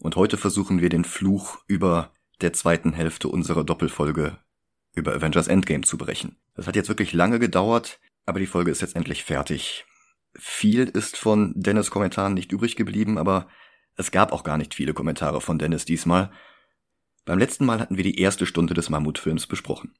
[0.00, 4.38] Und heute versuchen wir den Fluch über der zweiten Hälfte unserer Doppelfolge
[4.94, 6.36] über Avengers Endgame zu brechen.
[6.54, 9.84] Das hat jetzt wirklich lange gedauert, aber die Folge ist jetzt endlich fertig.
[10.34, 13.46] Viel ist von Dennis Kommentaren nicht übrig geblieben, aber
[13.94, 16.32] es gab auch gar nicht viele Kommentare von Dennis diesmal.
[17.26, 19.94] Beim letzten Mal hatten wir die erste Stunde des Mammutfilms besprochen.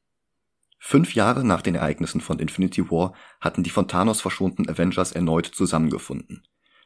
[0.79, 5.47] Fünf Jahre nach den Ereignissen von Infinity War hatten die von Thanos verschonten Avengers erneut
[5.47, 6.43] zusammengefunden.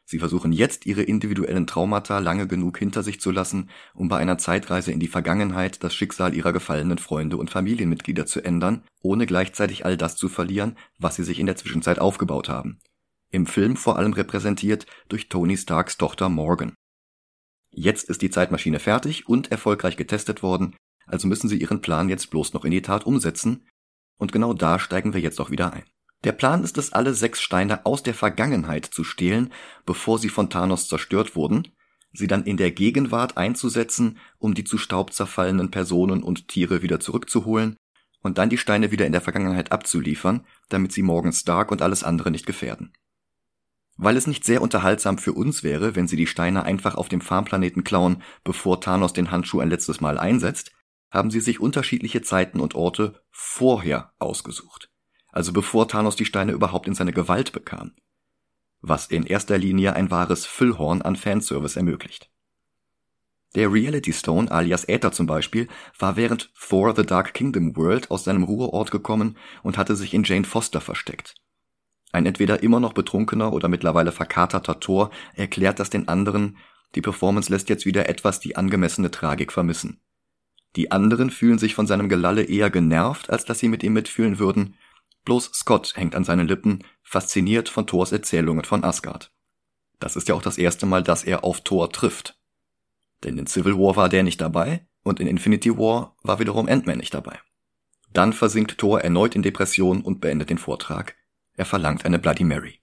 [0.07, 4.37] Sie versuchen jetzt ihre individuellen Traumata lange genug hinter sich zu lassen, um bei einer
[4.37, 9.83] Zeitreise in die Vergangenheit das Schicksal ihrer gefallenen Freunde und Familienmitglieder zu ändern, ohne gleichzeitig
[9.83, 12.79] all das zu verlieren, was sie sich in der Zwischenzeit aufgebaut haben.
[13.31, 16.75] Im Film vor allem repräsentiert durch Tony Starks Tochter Morgan.
[17.71, 20.75] Jetzt ist die Zeitmaschine fertig und erfolgreich getestet worden,
[21.07, 23.67] also müssen sie ihren Plan jetzt bloß noch in die Tat umsetzen,
[24.17, 25.83] und genau da steigen wir jetzt auch wieder ein.
[26.25, 29.53] Der Plan ist es, alle sechs Steine aus der Vergangenheit zu stehlen,
[29.85, 31.67] bevor sie von Thanos zerstört wurden,
[32.13, 36.99] sie dann in der Gegenwart einzusetzen, um die zu Staub zerfallenen Personen und Tiere wieder
[36.99, 37.75] zurückzuholen
[38.23, 42.03] und dann die Steine wieder in der Vergangenheit abzuliefern, damit sie Morgan Stark und alles
[42.03, 42.91] andere nicht gefährden.
[43.95, 47.21] Weil es nicht sehr unterhaltsam für uns wäre, wenn sie die Steine einfach auf dem
[47.21, 50.71] Farmplaneten klauen, bevor Thanos den Handschuh ein letztes Mal einsetzt,
[51.11, 54.89] haben sie sich unterschiedliche Zeiten und Orte vorher ausgesucht
[55.35, 57.91] also bevor Thanos die Steine überhaupt in seine Gewalt bekam,
[58.81, 62.31] was in erster Linie ein wahres Füllhorn an Fanservice ermöglicht.
[63.53, 65.67] Der Reality Stone alias Aether zum Beispiel
[65.99, 70.23] war während Thor The Dark Kingdom World aus seinem Ruheort gekommen und hatte sich in
[70.23, 71.35] Jane Foster versteckt.
[72.11, 76.57] Ein entweder immer noch betrunkener oder mittlerweile verkaterter Thor erklärt das den anderen,
[76.95, 79.99] die Performance lässt jetzt wieder etwas die angemessene Tragik vermissen.
[80.77, 84.39] Die anderen fühlen sich von seinem Gelalle eher genervt, als dass sie mit ihm mitfühlen
[84.39, 84.75] würden,
[85.25, 89.31] Bloß Scott hängt an seinen Lippen, fasziniert von Thors Erzählungen von Asgard.
[89.99, 92.39] Das ist ja auch das erste Mal, dass er auf Thor trifft.
[93.23, 96.99] Denn in Civil War war der nicht dabei und in Infinity War war wiederum Ant-Man
[96.99, 97.39] nicht dabei.
[98.13, 101.15] Dann versinkt Thor erneut in Depression und beendet den Vortrag.
[101.53, 102.79] Er verlangt eine Bloody Mary.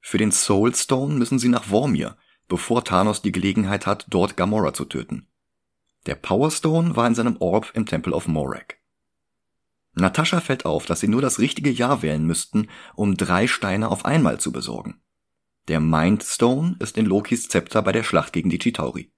[0.00, 2.16] Für den Soul Stone müssen sie nach Vormir,
[2.48, 5.28] bevor Thanos die Gelegenheit hat, dort Gamora zu töten.
[6.06, 8.76] Der Power Stone war in seinem Orb im Temple of Morak.
[9.94, 14.04] Natascha fällt auf, dass sie nur das richtige Jahr wählen müssten, um drei Steine auf
[14.04, 15.00] einmal zu besorgen.
[15.68, 19.12] Der Mind Stone ist in Lokis Zepter bei der Schlacht gegen die Chitauri.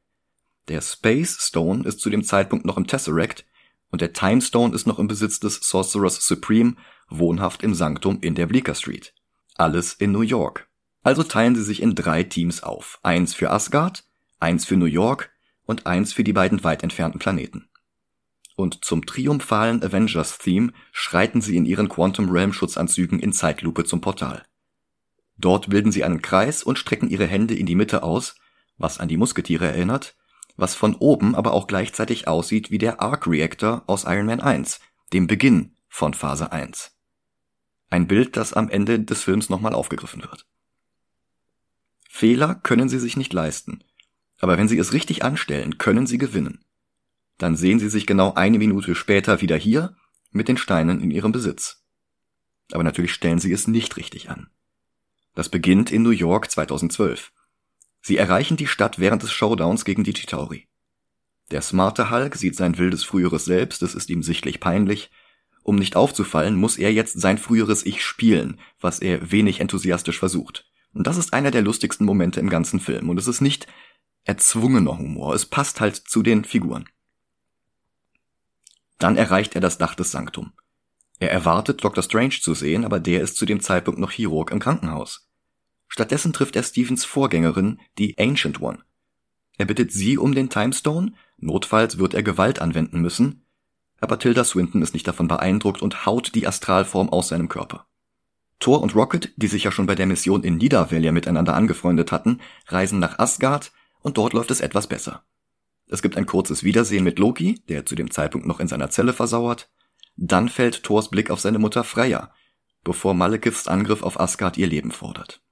[0.68, 3.46] Der Space Stone ist zu dem Zeitpunkt noch im Tesseract
[3.90, 6.76] und der Time Stone ist noch im Besitz des Sorcerers Supreme,
[7.08, 9.14] wohnhaft im Sanktum in der Bleecker Street.
[9.54, 10.68] Alles in New York.
[11.02, 12.98] Also teilen sie sich in drei Teams auf.
[13.02, 14.04] Eins für Asgard,
[14.38, 15.30] eins für New York
[15.64, 17.68] und eins für die beiden weit entfernten Planeten
[18.56, 24.42] und zum triumphalen Avengers-Theme schreiten sie in ihren Quantum Realm-Schutzanzügen in Zeitlupe zum Portal.
[25.38, 28.36] Dort bilden sie einen Kreis und strecken ihre Hände in die Mitte aus,
[28.78, 30.16] was an die Musketiere erinnert,
[30.56, 34.80] was von oben aber auch gleichzeitig aussieht wie der Arc Reactor aus Iron Man 1,
[35.12, 36.92] dem Beginn von Phase 1.
[37.90, 40.46] Ein Bild, das am Ende des Films nochmal aufgegriffen wird.
[42.08, 43.84] Fehler können sie sich nicht leisten,
[44.40, 46.64] aber wenn sie es richtig anstellen, können sie gewinnen.
[47.38, 49.96] Dann sehen sie sich genau eine Minute später wieder hier
[50.30, 51.82] mit den Steinen in ihrem Besitz.
[52.72, 54.48] Aber natürlich stellen sie es nicht richtig an.
[55.34, 57.32] Das beginnt in New York 2012.
[58.00, 60.66] Sie erreichen die Stadt während des Showdowns gegen die Chitauri.
[61.50, 65.10] Der smarte Hulk sieht sein wildes früheres Selbst, es ist ihm sichtlich peinlich.
[65.62, 70.64] Um nicht aufzufallen, muss er jetzt sein früheres Ich spielen, was er wenig enthusiastisch versucht.
[70.92, 73.10] Und das ist einer der lustigsten Momente im ganzen Film.
[73.10, 73.66] Und es ist nicht
[74.24, 76.88] erzwungener Humor, es passt halt zu den Figuren.
[78.98, 80.52] Dann erreicht er das Dach des Sanktum.
[81.18, 82.02] Er erwartet, Dr.
[82.02, 85.28] Strange zu sehen, aber der ist zu dem Zeitpunkt noch Chirurg im Krankenhaus.
[85.88, 88.78] Stattdessen trifft er Stevens Vorgängerin, die Ancient One.
[89.56, 93.46] Er bittet sie um den Timestone, notfalls wird er Gewalt anwenden müssen,
[94.00, 97.86] aber Tilda Swinton ist nicht davon beeindruckt und haut die Astralform aus seinem Körper.
[98.58, 102.40] Thor und Rocket, die sich ja schon bei der Mission in Niedervellir miteinander angefreundet hatten,
[102.68, 105.24] reisen nach Asgard und dort läuft es etwas besser.
[105.88, 109.12] Es gibt ein kurzes Wiedersehen mit Loki, der zu dem Zeitpunkt noch in seiner Zelle
[109.12, 109.70] versauert.
[110.16, 112.32] Dann fällt Thors Blick auf seine Mutter Freya,
[112.82, 115.42] bevor Malekiths Angriff auf Asgard ihr Leben fordert.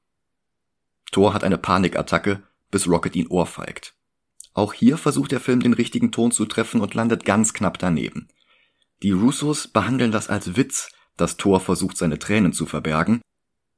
[1.13, 3.95] Thor hat eine Panikattacke, bis Rocket ihn ohrfeigt.
[4.53, 8.29] Auch hier versucht der Film den richtigen Ton zu treffen und landet ganz knapp daneben.
[9.03, 13.21] Die Russos behandeln das als Witz, dass Thor versucht seine Tränen zu verbergen,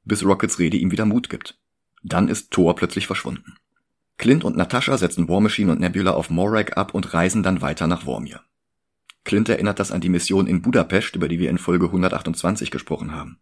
[0.03, 1.59] bis Rockets Rede ihm wieder Mut gibt.
[2.03, 3.57] Dann ist Thor plötzlich verschwunden.
[4.17, 7.87] Clint und Natascha setzen War Machine und Nebula auf Morak ab und reisen dann weiter
[7.87, 8.41] nach Vormir.
[9.23, 13.13] Clint erinnert das an die Mission in Budapest, über die wir in Folge 128 gesprochen
[13.13, 13.39] haben.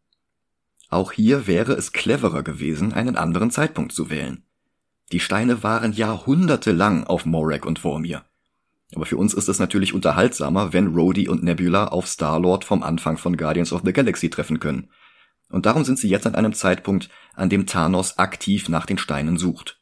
[0.89, 4.44] Auch hier wäre es cleverer gewesen, einen anderen Zeitpunkt zu wählen.
[5.12, 8.25] Die Steine waren jahrhundertelang auf Morag und Vormir.
[8.95, 13.18] Aber für uns ist es natürlich unterhaltsamer, wenn Rhodey und Nebula auf Star-Lord vom Anfang
[13.18, 14.89] von Guardians of the Galaxy treffen können.
[15.50, 19.38] Und darum sind sie jetzt an einem Zeitpunkt, an dem Thanos aktiv nach den Steinen
[19.38, 19.80] sucht.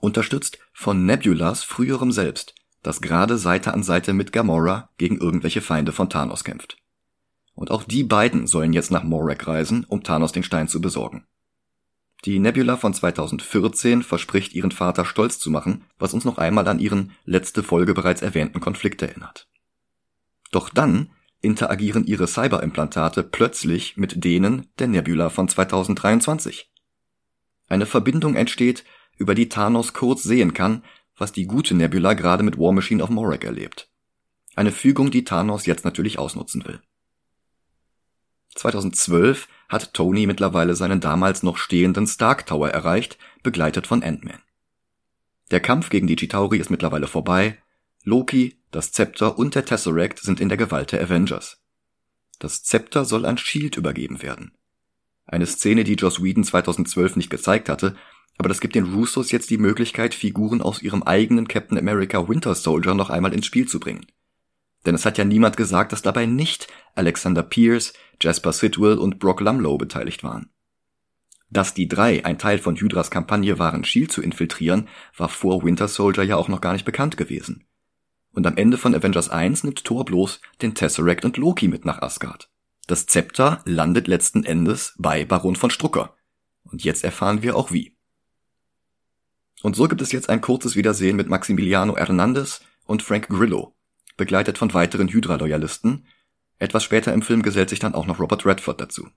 [0.00, 5.92] Unterstützt von Nebulas früherem Selbst, das gerade Seite an Seite mit Gamora gegen irgendwelche Feinde
[5.92, 6.78] von Thanos kämpft.
[7.54, 11.26] Und auch die beiden sollen jetzt nach Morag reisen, um Thanos den Stein zu besorgen.
[12.24, 16.80] Die Nebula von 2014 verspricht ihren Vater stolz zu machen, was uns noch einmal an
[16.80, 19.48] ihren letzte Folge bereits erwähnten Konflikt erinnert.
[20.50, 21.10] Doch dann
[21.40, 26.70] interagieren ihre Cyberimplantate plötzlich mit denen der Nebula von 2023.
[27.68, 28.84] Eine Verbindung entsteht,
[29.18, 30.82] über die Thanos kurz sehen kann,
[31.16, 33.90] was die gute Nebula gerade mit War Machine of Morag erlebt.
[34.54, 36.80] Eine Fügung, die Thanos jetzt natürlich ausnutzen will.
[38.54, 44.40] 2012 hat Tony mittlerweile seinen damals noch stehenden Stark Tower erreicht, begleitet von Ant-Man.
[45.50, 47.58] Der Kampf gegen die Chitauri ist mittlerweile vorbei.
[48.04, 51.60] Loki, das Zepter und der Tesseract sind in der Gewalt der Avengers.
[52.38, 54.52] Das Zepter soll an Shield übergeben werden.
[55.26, 57.96] Eine Szene, die Joss Whedon 2012 nicht gezeigt hatte,
[58.38, 62.54] aber das gibt den Russos jetzt die Möglichkeit, Figuren aus ihrem eigenen Captain America Winter
[62.54, 64.06] Soldier noch einmal ins Spiel zu bringen.
[64.86, 67.92] Denn es hat ja niemand gesagt, dass dabei nicht Alexander Pierce,
[68.22, 70.50] Jasper Sidwell und Brock Lumlow beteiligt waren.
[71.50, 75.88] Dass die drei ein Teil von Hydras Kampagne waren, Shield zu infiltrieren, war vor Winter
[75.88, 77.64] Soldier ja auch noch gar nicht bekannt gewesen.
[78.32, 82.02] Und am Ende von Avengers 1 nimmt Thor bloß den Tesseract und Loki mit nach
[82.02, 82.50] Asgard.
[82.86, 86.14] Das Zepter landet letzten Endes bei Baron von Strucker.
[86.62, 87.97] Und jetzt erfahren wir auch wie.
[89.62, 93.74] Und so gibt es jetzt ein kurzes Wiedersehen mit Maximiliano Hernandez und Frank Grillo,
[94.16, 96.06] begleitet von weiteren Hydra-Loyalisten.
[96.58, 99.08] Etwas später im Film gesellt sich dann auch noch Robert Redford dazu.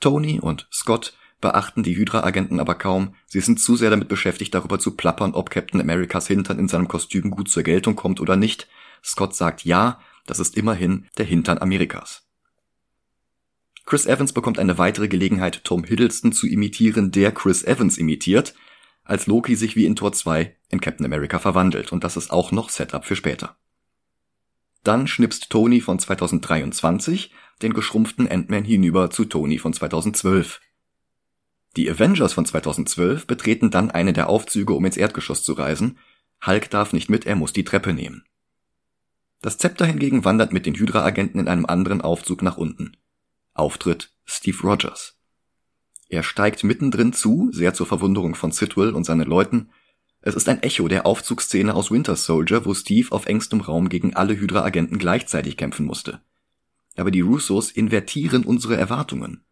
[0.00, 4.78] Tony und Scott beachten die Hydra-Agenten aber kaum, sie sind zu sehr damit beschäftigt, darüber
[4.78, 8.68] zu plappern, ob Captain Americas Hintern in seinem Kostüm gut zur Geltung kommt oder nicht.
[9.04, 12.26] Scott sagt ja, das ist immerhin der Hintern Amerikas.
[13.84, 18.54] Chris Evans bekommt eine weitere Gelegenheit, Tom Hiddleston zu imitieren, der Chris Evans imitiert,
[19.06, 22.52] als Loki sich wie in Tor 2 in Captain America verwandelt und das ist auch
[22.52, 23.56] noch Setup für später.
[24.82, 27.32] Dann schnipst Tony von 2023
[27.62, 30.60] den geschrumpften Ant-Man hinüber zu Tony von 2012.
[31.76, 35.98] Die Avengers von 2012 betreten dann eine der Aufzüge, um ins Erdgeschoss zu reisen.
[36.44, 38.24] Hulk darf nicht mit, er muss die Treppe nehmen.
[39.42, 42.96] Das Zepter hingegen wandert mit den Hydra-Agenten in einem anderen Aufzug nach unten.
[43.54, 45.15] Auftritt Steve Rogers.
[46.08, 49.70] Er steigt mittendrin zu, sehr zur Verwunderung von Sidwell und seinen Leuten.
[50.20, 54.14] Es ist ein Echo der Aufzugsszene aus Winter Soldier, wo Steve auf engstem Raum gegen
[54.14, 56.20] alle Hydra-Agenten gleichzeitig kämpfen musste.
[56.96, 59.44] Aber die Russos invertieren unsere Erwartungen.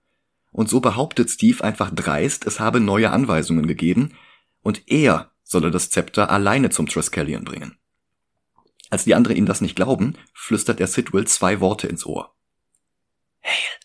[0.53, 4.13] Und so behauptet Steve einfach dreist, es habe neue Anweisungen gegeben,
[4.63, 7.77] und er solle das Zepter alleine zum Triskelion bringen.
[8.89, 12.35] Als die anderen ihm das nicht glauben, flüstert er Sidwell zwei Worte ins Ohr.
[13.43, 13.84] Hail!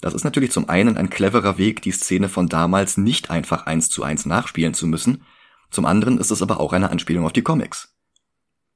[0.00, 3.90] Das ist natürlich zum einen ein cleverer Weg, die Szene von damals nicht einfach eins
[3.90, 5.24] zu eins nachspielen zu müssen,
[5.70, 7.94] zum anderen ist es aber auch eine Anspielung auf die Comics.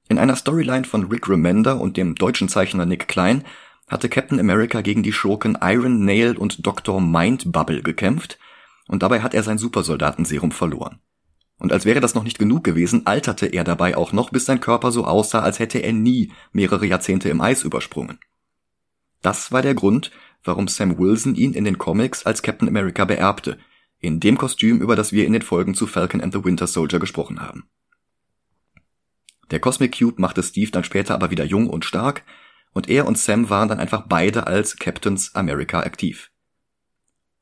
[0.08, 3.44] In einer Storyline von Rick Remender und dem deutschen Zeichner Nick Klein
[3.88, 7.00] hatte Captain America gegen die Schurken Iron Nail und Dr.
[7.00, 8.38] Mindbubble gekämpft
[8.88, 10.98] und dabei hat er sein Supersoldatenserum verloren.
[11.58, 14.60] Und als wäre das noch nicht genug gewesen, alterte er dabei auch noch, bis sein
[14.60, 18.18] Körper so aussah, als hätte er nie mehrere Jahrzehnte im Eis übersprungen.
[19.22, 20.10] Das war der Grund,
[20.44, 23.58] warum Sam Wilson ihn in den Comics als Captain America beerbte,
[23.98, 26.98] in dem Kostüm, über das wir in den Folgen zu Falcon and the Winter Soldier
[26.98, 27.68] gesprochen haben.
[29.50, 32.24] Der Cosmic Cube machte Steve dann später aber wieder jung und stark,
[32.72, 36.30] und er und Sam waren dann einfach beide als Captains America aktiv.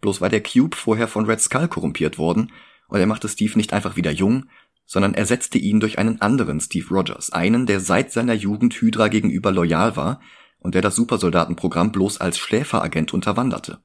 [0.00, 2.52] Bloß war der Cube vorher von Red Skull korrumpiert worden,
[2.88, 4.46] und er machte Steve nicht einfach wieder jung,
[4.84, 9.52] sondern ersetzte ihn durch einen anderen Steve Rogers, einen, der seit seiner Jugend Hydra gegenüber
[9.52, 10.20] loyal war
[10.60, 13.80] und der das Supersoldatenprogramm bloß als Schläferagent unterwanderte.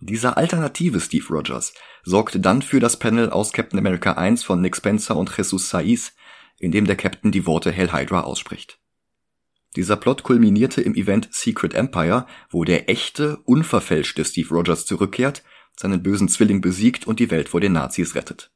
[0.00, 1.72] Dieser alternative Steve Rogers
[2.04, 6.12] sorgte dann für das Panel aus Captain America 1 von Nick Spencer und Jesus Saiz,
[6.58, 8.78] in dem der Captain die Worte Hell Hydra ausspricht.
[9.74, 15.42] Dieser Plot kulminierte im Event Secret Empire, wo der echte, unverfälschte Steve Rogers zurückkehrt,
[15.76, 18.50] seinen bösen Zwilling besiegt und die Welt vor den Nazis rettet.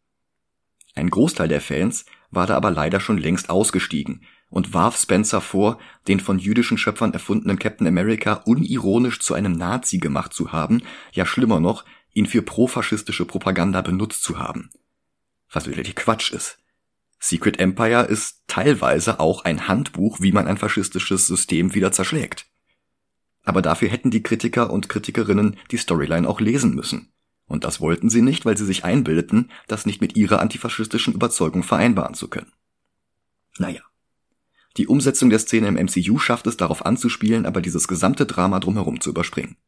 [0.95, 5.79] Ein Großteil der Fans war da aber leider schon längst ausgestiegen und warf Spencer vor,
[6.09, 11.25] den von jüdischen Schöpfern erfundenen Captain America unironisch zu einem Nazi gemacht zu haben, ja
[11.25, 14.71] schlimmer noch, ihn für profaschistische Propaganda benutzt zu haben.
[15.51, 16.59] Was wirklich Quatsch ist.
[17.21, 22.47] Secret Empire ist teilweise auch ein Handbuch, wie man ein faschistisches System wieder zerschlägt.
[23.45, 27.13] Aber dafür hätten die Kritiker und Kritikerinnen die Storyline auch lesen müssen.
[27.47, 31.63] Und das wollten sie nicht, weil sie sich einbildeten, das nicht mit ihrer antifaschistischen Überzeugung
[31.63, 32.53] vereinbaren zu können.
[33.59, 33.83] Naja.
[34.81, 38.99] Die Umsetzung der Szene im MCU schafft es darauf anzuspielen, aber dieses gesamte Drama drumherum
[39.03, 39.59] zu überspringen.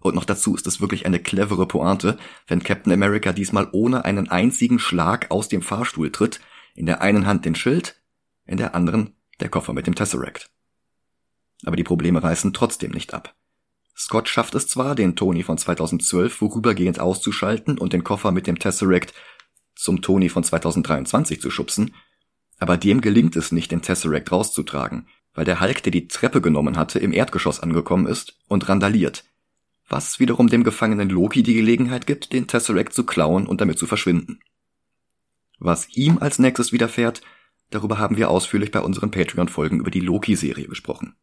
[0.00, 4.28] Und noch dazu ist es wirklich eine clevere Pointe, wenn Captain America diesmal ohne einen
[4.28, 6.40] einzigen Schlag aus dem Fahrstuhl tritt,
[6.74, 8.02] in der einen Hand den Schild,
[8.44, 10.50] in der anderen der Koffer mit dem Tesseract.
[11.64, 13.34] Aber die Probleme reißen trotzdem nicht ab.
[13.96, 18.58] Scott schafft es zwar, den Tony von 2012 vorübergehend auszuschalten und den Koffer mit dem
[18.58, 19.14] Tesseract
[19.74, 21.94] zum Tony von 2023 zu schubsen,
[22.58, 26.76] aber dem gelingt es nicht, den Tesseract rauszutragen, weil der Hulk, der die Treppe genommen
[26.76, 29.24] hatte, im Erdgeschoss angekommen ist und randaliert,
[29.88, 33.86] was wiederum dem gefangenen Loki die Gelegenheit gibt, den Tesseract zu klauen und damit zu
[33.86, 34.40] verschwinden.
[35.58, 37.22] Was ihm als nächstes widerfährt,
[37.70, 41.16] darüber haben wir ausführlich bei unseren Patreon-Folgen über die Loki-Serie besprochen.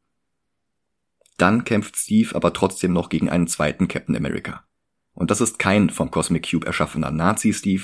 [1.38, 4.65] Dann kämpft Steve aber trotzdem noch gegen einen zweiten Captain America.
[5.13, 7.84] Und das ist kein vom Cosmic Cube erschaffener Nazi-Steve,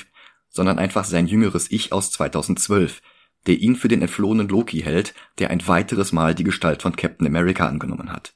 [0.50, 3.02] sondern einfach sein jüngeres Ich aus 2012,
[3.48, 7.28] der ihn für den entflohenen Loki hält, der ein weiteres Mal die Gestalt von Captain
[7.28, 8.34] America angenommen hat.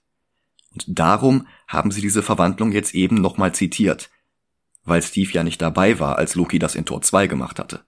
[0.73, 4.09] Und darum haben sie diese Verwandlung jetzt eben nochmal zitiert,
[4.83, 7.85] weil Steve ja nicht dabei war, als Loki das in Tor 2 gemacht hatte.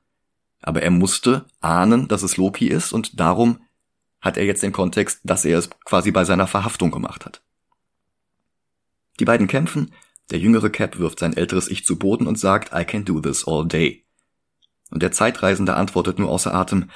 [0.61, 3.61] Aber er musste ahnen, dass es Loki ist und darum
[4.21, 7.41] hat er jetzt den Kontext, dass er es quasi bei seiner Verhaftung gemacht hat.
[9.19, 9.93] Die beiden kämpfen,
[10.31, 13.47] der jüngere Cap wirft sein älteres Ich zu Boden und sagt, I can do this
[13.47, 14.06] all day.
[14.89, 16.89] Und der Zeitreisende antwortet nur außer Atem,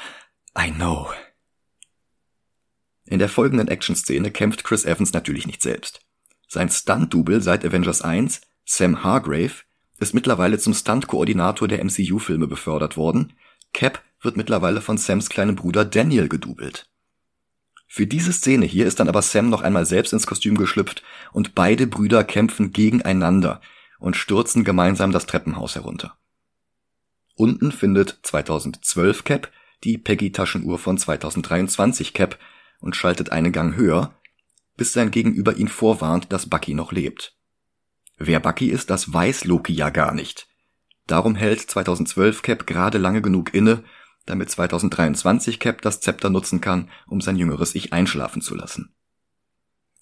[0.58, 1.10] I know.
[3.06, 6.02] In der folgenden Action-Szene kämpft Chris Evans natürlich nicht selbst.
[6.48, 9.64] Sein Stunt-Double seit Avengers 1, Sam Hargrave,
[10.00, 13.34] ist mittlerweile zum Stunt-Koordinator der MCU-Filme befördert worden.
[13.74, 16.90] Cap wird mittlerweile von Sams kleinem Bruder Daniel gedoubelt.
[17.88, 21.56] Für diese Szene hier ist dann aber Sam noch einmal selbst ins Kostüm geschlüpft und
[21.56, 23.62] beide Brüder kämpfen gegeneinander
[24.00, 26.18] und stürzen gemeinsam das Treppenhaus herunter.
[27.36, 29.52] Unten findet 2012 Cap
[29.84, 32.38] die Peggy-Taschenuhr von 2023 Cap
[32.80, 34.16] und schaltet einen Gang höher,
[34.78, 37.36] bis sein Gegenüber ihn vorwarnt, dass Bucky noch lebt.
[38.18, 40.48] Wer Bucky ist, das weiß Loki ja gar nicht.
[41.08, 43.84] Darum hält 2012 Cap gerade lange genug inne,
[44.26, 48.94] damit 2023 Cap das Zepter nutzen kann, um sein jüngeres Ich einschlafen zu lassen.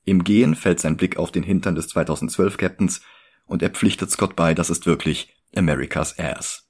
[0.03, 3.01] Im Gehen fällt sein Blick auf den Hintern des 2012 Captains
[3.45, 6.68] und er pflichtet Scott bei, das ist wirklich America's Ass.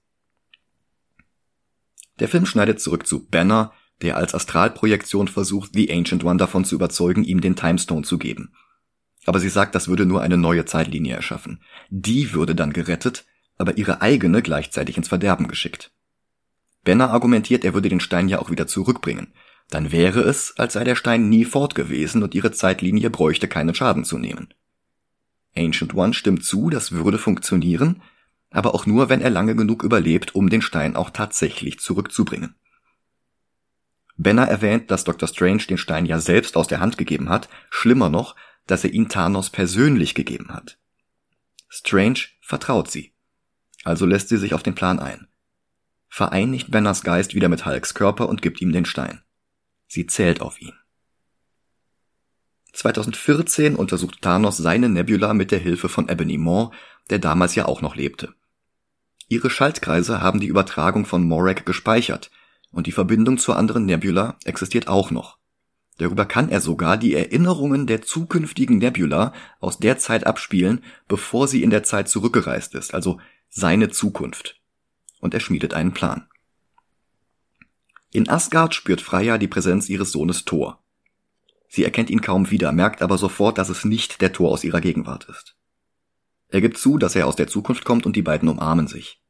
[2.20, 6.76] Der Film schneidet zurück zu Banner, der als Astralprojektion versucht, The Ancient One davon zu
[6.76, 8.54] überzeugen, ihm den Timestone zu geben.
[9.26, 11.62] Aber sie sagt, das würde nur eine neue Zeitlinie erschaffen.
[11.90, 13.26] Die würde dann gerettet,
[13.58, 15.92] aber ihre eigene gleichzeitig ins Verderben geschickt.
[16.84, 19.34] Benner argumentiert, er würde den Stein ja auch wieder zurückbringen.
[19.70, 23.76] Dann wäre es, als sei der Stein nie fort gewesen und ihre Zeitlinie bräuchte keinen
[23.76, 24.48] Schaden zu nehmen.
[25.56, 28.02] Ancient One stimmt zu, das würde funktionieren,
[28.52, 32.56] aber auch nur, wenn er lange genug überlebt, um den Stein auch tatsächlich zurückzubringen.
[34.18, 35.30] Benner erwähnt, dass Dr.
[35.30, 38.36] Strange den Stein ja selbst aus der Hand gegeben hat, schlimmer noch,
[38.68, 40.78] dass er ihn Thanos persönlich gegeben hat.
[41.70, 43.14] Strange vertraut sie.
[43.84, 45.28] Also lässt sie sich auf den Plan ein.
[46.10, 49.22] Vereinigt Benners Geist wieder mit Hulks Körper und gibt ihm den Stein.
[49.88, 50.74] Sie zählt auf ihn.
[52.74, 56.72] 2014 untersucht Thanos seine Nebula mit der Hilfe von Ebony Maw,
[57.10, 58.34] der damals ja auch noch lebte.
[59.30, 62.32] Ihre Schaltkreise haben die Übertragung von Morag gespeichert,
[62.72, 65.38] und die Verbindung zur anderen Nebula existiert auch noch.
[66.00, 71.62] Darüber kann er sogar die Erinnerungen der zukünftigen Nebula aus der Zeit abspielen, bevor sie
[71.62, 73.20] in der Zeit zurückgereist ist, also
[73.50, 74.60] seine Zukunft.
[75.20, 76.28] Und er schmiedet einen Plan.
[78.12, 80.82] In Asgard spürt Freya die Präsenz ihres Sohnes Thor.
[81.68, 84.82] Sie erkennt ihn kaum wieder, merkt aber sofort, dass es nicht der Thor aus ihrer
[84.82, 85.59] Gegenwart ist.
[86.50, 89.22] Er gibt zu, dass er aus der Zukunft kommt und die beiden umarmen sich.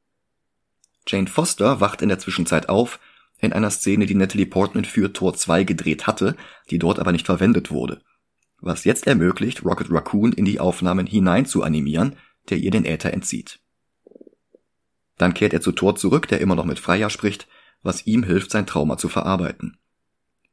[1.07, 2.99] Jane Foster wacht in der Zwischenzeit auf
[3.39, 6.35] in einer Szene, die Natalie Portman für Tor 2 gedreht hatte,
[6.69, 8.01] die dort aber nicht verwendet wurde.
[8.59, 12.17] Was jetzt ermöglicht, Rocket Raccoon in die Aufnahmen hinein zu animieren,
[12.49, 13.59] der ihr den Äther entzieht.
[15.17, 17.47] Dann kehrt er zu Thor zurück, der immer noch mit Freya spricht,
[17.81, 19.77] was ihm hilft, sein Trauma zu verarbeiten.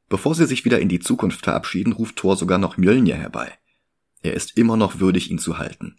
[0.09, 3.53] Bevor sie sich wieder in die Zukunft verabschieden, ruft Thor sogar noch Mjölnir herbei.
[4.23, 5.97] Er ist immer noch würdig, ihn zu halten,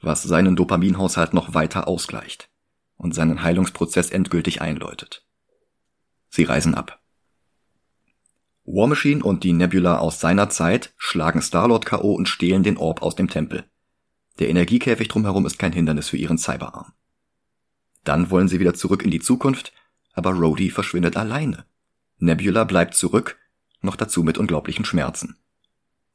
[0.00, 2.48] was seinen Dopaminhaushalt noch weiter ausgleicht
[2.96, 5.24] und seinen Heilungsprozess endgültig einläutet.
[6.28, 7.00] Sie reisen ab.
[8.64, 12.14] War Machine und die Nebula aus seiner Zeit schlagen Starlord K.O.
[12.14, 13.64] und stehlen den Orb aus dem Tempel.
[14.38, 16.92] Der Energiekäfig drumherum ist kein Hindernis für ihren Cyberarm.
[18.04, 19.72] Dann wollen sie wieder zurück in die Zukunft,
[20.12, 21.64] aber Rhodey verschwindet alleine.
[22.18, 23.38] Nebula bleibt zurück,
[23.80, 25.36] noch dazu mit unglaublichen Schmerzen.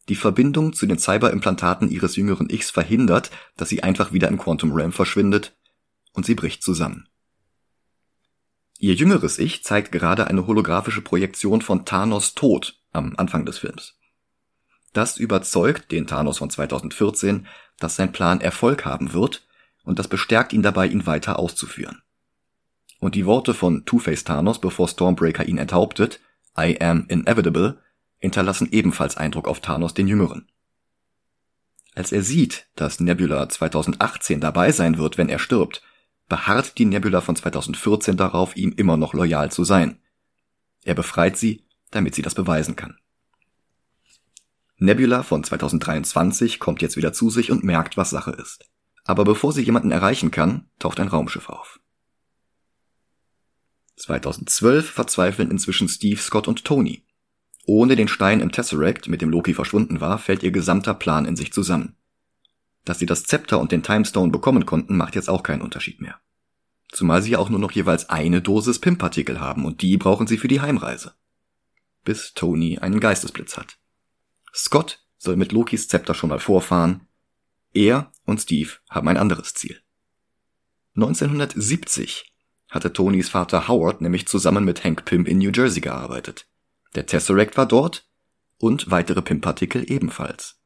[0.10, 4.74] Die Verbindung zu den Cyberimplantaten ihres jüngeren Ichs verhindert, dass sie einfach wieder im Quantum
[4.74, 5.56] Realm verschwindet
[6.14, 7.08] und sie bricht zusammen.
[8.80, 13.96] Ihr jüngeres Ich zeigt gerade eine holographische Projektion von Thanos Tod am Anfang des Films.
[14.94, 19.48] Das überzeugt den Thanos von 2014, dass sein Plan Erfolg haben wird
[19.84, 22.02] und das bestärkt ihn dabei, ihn weiter auszuführen.
[23.00, 26.20] Und die Worte von Two-Face Thanos, bevor Stormbreaker ihn enthauptet,
[26.58, 27.80] I am inevitable,
[28.22, 30.48] hinterlassen ebenfalls Eindruck auf Thanos den Jüngeren.
[31.94, 35.82] Als er sieht, dass Nebula 2018 dabei sein wird, wenn er stirbt,
[36.30, 40.00] beharrt die Nebula von 2014 darauf, ihm immer noch loyal zu sein.
[40.84, 42.98] Er befreit sie, damit sie das beweisen kann.
[44.78, 48.66] Nebula von 2023 kommt jetzt wieder zu sich und merkt, was Sache ist.
[49.04, 51.80] Aber bevor sie jemanden erreichen kann, taucht ein Raumschiff auf.
[53.98, 57.04] 2012 verzweifeln inzwischen Steve, Scott und Tony.
[57.66, 61.36] Ohne den Stein im Tesseract, mit dem Loki verschwunden war, fällt ihr gesamter Plan in
[61.36, 61.96] sich zusammen.
[62.86, 66.20] Dass sie das Zepter und den Timestone bekommen konnten, macht jetzt auch keinen Unterschied mehr.
[66.92, 70.38] Zumal sie ja auch nur noch jeweils eine Dosis PIM-Partikel haben und die brauchen sie
[70.38, 71.14] für die Heimreise.
[72.04, 73.78] Bis Tony einen Geistesblitz hat.
[74.54, 77.08] Scott soll mit Lokis Zepter schon mal vorfahren.
[77.74, 79.80] Er und Steve haben ein anderes Ziel.
[80.96, 82.34] 1970
[82.70, 86.48] hatte Tonys Vater Howard nämlich zusammen mit Hank Pym in New Jersey gearbeitet.
[86.96, 88.08] Der Tesseract war dort
[88.58, 90.60] und weitere PIM-Partikel ebenfalls.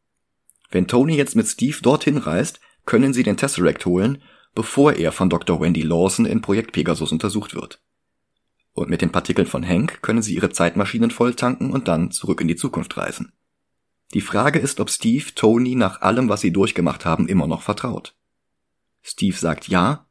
[0.70, 4.22] Wenn Tony jetzt mit Steve dorthin reist, können sie den Tesseract holen,
[4.54, 5.62] bevor er von Dr.
[5.62, 7.82] Wendy Lawson in Projekt Pegasus untersucht wird.
[8.74, 12.48] Und mit den Partikeln von Hank können sie ihre Zeitmaschinen volltanken und dann zurück in
[12.48, 13.32] die Zukunft reisen.
[14.14, 18.16] Die Frage ist, ob Steve Tony nach allem, was sie durchgemacht haben, immer noch vertraut.
[19.02, 20.05] Steve sagt ja,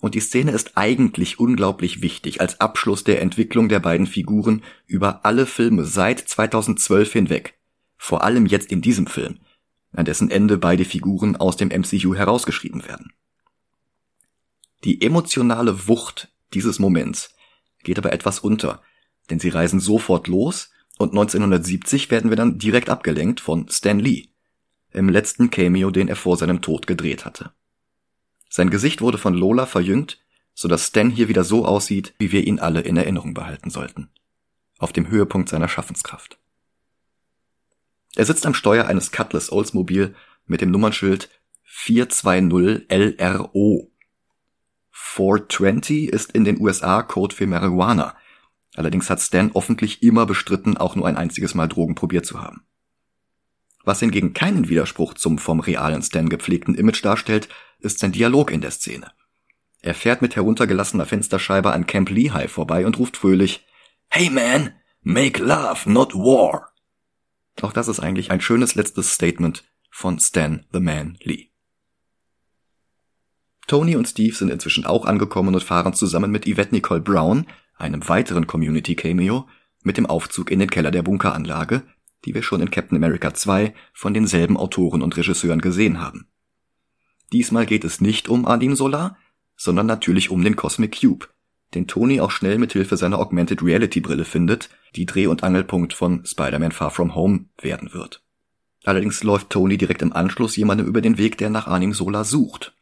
[0.00, 5.24] und die Szene ist eigentlich unglaublich wichtig als Abschluss der Entwicklung der beiden Figuren über
[5.24, 7.58] alle Filme seit 2012 hinweg.
[7.96, 9.38] Vor allem jetzt in diesem Film,
[9.92, 13.12] an dessen Ende beide Figuren aus dem MCU herausgeschrieben werden.
[14.84, 17.34] Die emotionale Wucht dieses Moments
[17.82, 18.82] geht aber etwas unter,
[19.30, 24.28] denn sie reisen sofort los und 1970 werden wir dann direkt abgelenkt von Stan Lee,
[24.92, 27.52] im letzten Cameo, den er vor seinem Tod gedreht hatte.
[28.56, 30.18] Sein Gesicht wurde von Lola verjüngt,
[30.54, 34.08] so dass Stan hier wieder so aussieht, wie wir ihn alle in Erinnerung behalten sollten.
[34.78, 36.38] Auf dem Höhepunkt seiner Schaffenskraft.
[38.14, 40.14] Er sitzt am Steuer eines Cutlass Oldsmobile
[40.46, 41.28] mit dem Nummernschild
[41.64, 43.90] 420 LRO.
[44.90, 48.16] 420 ist in den USA Code für Marihuana,
[48.74, 52.62] Allerdings hat Stan offentlich immer bestritten, auch nur ein einziges Mal Drogen probiert zu haben.
[53.84, 57.50] Was hingegen keinen Widerspruch zum vom realen Stan gepflegten Image darstellt,
[57.86, 59.10] ist sein Dialog in der Szene.
[59.80, 63.64] Er fährt mit heruntergelassener Fensterscheibe an Camp Lehigh vorbei und ruft fröhlich
[64.08, 64.72] Hey man,
[65.02, 66.72] make love, not war.
[67.62, 71.50] Auch das ist eigentlich ein schönes letztes Statement von Stan the Man Lee.
[73.66, 77.46] Tony und Steve sind inzwischen auch angekommen und fahren zusammen mit Yvette Nicole Brown,
[77.76, 79.48] einem weiteren Community-Cameo,
[79.82, 81.82] mit dem Aufzug in den Keller der Bunkeranlage,
[82.24, 86.28] die wir schon in Captain America 2 von denselben Autoren und Regisseuren gesehen haben.
[87.32, 89.16] Diesmal geht es nicht um Adim Solar,
[89.56, 91.28] sondern natürlich um den Cosmic Cube,
[91.74, 95.92] den Tony auch schnell mit Hilfe seiner Augmented Reality Brille findet, die Dreh- und Angelpunkt
[95.92, 98.22] von Spider-Man Far From Home werden wird.
[98.84, 102.74] Allerdings läuft Tony direkt im Anschluss jemandem über den Weg, der nach Anim Solar sucht.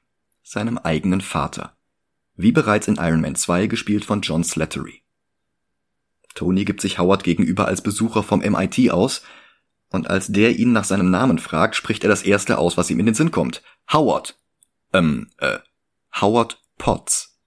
[0.43, 1.75] Seinem eigenen Vater
[2.37, 5.03] wie bereits in Iron Man 2 gespielt von John Slattery.
[6.35, 9.23] Tony gibt sich Howard gegenüber als Besucher vom MIT aus,
[9.95, 12.99] und als der ihn nach seinem Namen fragt, spricht er das erste aus, was ihm
[13.01, 13.63] in den Sinn kommt.
[13.93, 14.39] Howard.
[14.93, 15.59] Ähm, äh,
[16.21, 17.39] Howard Potts.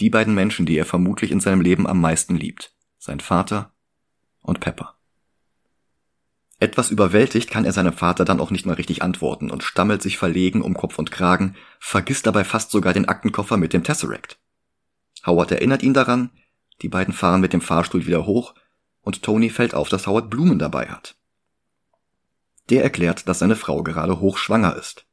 [0.00, 2.72] Die beiden Menschen, die er vermutlich in seinem Leben am meisten liebt.
[2.98, 3.72] Sein Vater
[4.42, 4.96] und Pepper.
[6.58, 10.18] Etwas überwältigt kann er seinem Vater dann auch nicht mal richtig antworten und stammelt sich
[10.18, 14.38] verlegen um Kopf und Kragen, vergisst dabei fast sogar den Aktenkoffer mit dem Tesseract.
[15.26, 16.30] Howard erinnert ihn daran,
[16.82, 18.54] die beiden fahren mit dem Fahrstuhl wieder hoch
[19.04, 21.16] und Tony fällt auf, dass Howard Blumen dabei hat.
[22.70, 25.06] Der erklärt, dass seine Frau gerade hochschwanger ist.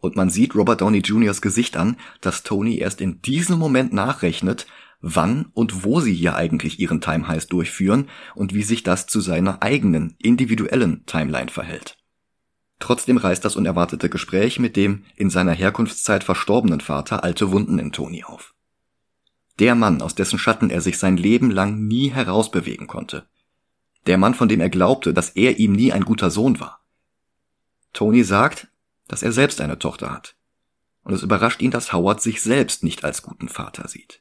[0.00, 4.66] Und man sieht Robert Downey Jr.'s Gesicht an, dass Tony erst in diesem Moment nachrechnet,
[5.00, 9.20] wann und wo sie hier eigentlich ihren Time Heist durchführen und wie sich das zu
[9.20, 11.98] seiner eigenen, individuellen Timeline verhält.
[12.78, 17.92] Trotzdem reißt das unerwartete Gespräch mit dem in seiner Herkunftszeit verstorbenen Vater alte Wunden in
[17.92, 18.55] Tony auf.
[19.58, 23.26] Der Mann, aus dessen Schatten er sich sein Leben lang nie herausbewegen konnte.
[24.06, 26.80] Der Mann, von dem er glaubte, dass er ihm nie ein guter Sohn war.
[27.92, 28.68] Tony sagt,
[29.08, 30.36] dass er selbst eine Tochter hat.
[31.02, 34.20] Und es überrascht ihn, dass Howard sich selbst nicht als guten Vater sieht.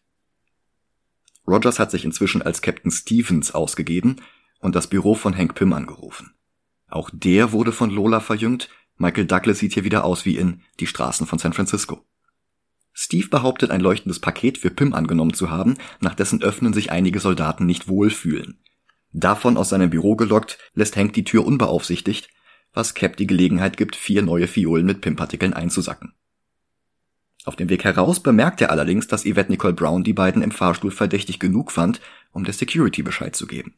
[1.47, 4.21] Rogers hat sich inzwischen als Captain Stevens ausgegeben
[4.59, 6.33] und das Büro von Hank Pym angerufen.
[6.87, 8.69] Auch der wurde von Lola verjüngt.
[8.97, 12.05] Michael Douglas sieht hier wieder aus wie in Die Straßen von San Francisco.
[12.97, 17.19] Steve behauptet, ein leuchtendes Paket für Pim angenommen zu haben, nach dessen Öffnen sich einige
[17.19, 18.57] Soldaten nicht wohlfühlen.
[19.11, 22.29] Davon aus seinem Büro gelockt, lässt Hank die Tür unbeaufsichtigt,
[22.73, 26.13] was Cap die Gelegenheit gibt, vier neue Fiolen mit Pim-Partikeln einzusacken.
[27.43, 30.91] Auf dem Weg heraus bemerkt er allerdings, dass Yvette Nicole Brown die beiden im Fahrstuhl
[30.91, 31.99] verdächtig genug fand,
[32.31, 33.75] um der Security Bescheid zu geben.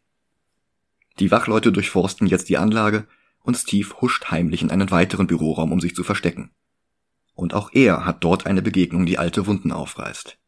[1.19, 3.07] Die Wachleute durchforsten jetzt die Anlage
[3.41, 6.51] und Steve huscht heimlich in einen weiteren Büroraum, um sich zu verstecken.
[7.37, 10.39] Und auch er hat dort eine Begegnung, die alte Wunden aufreißt.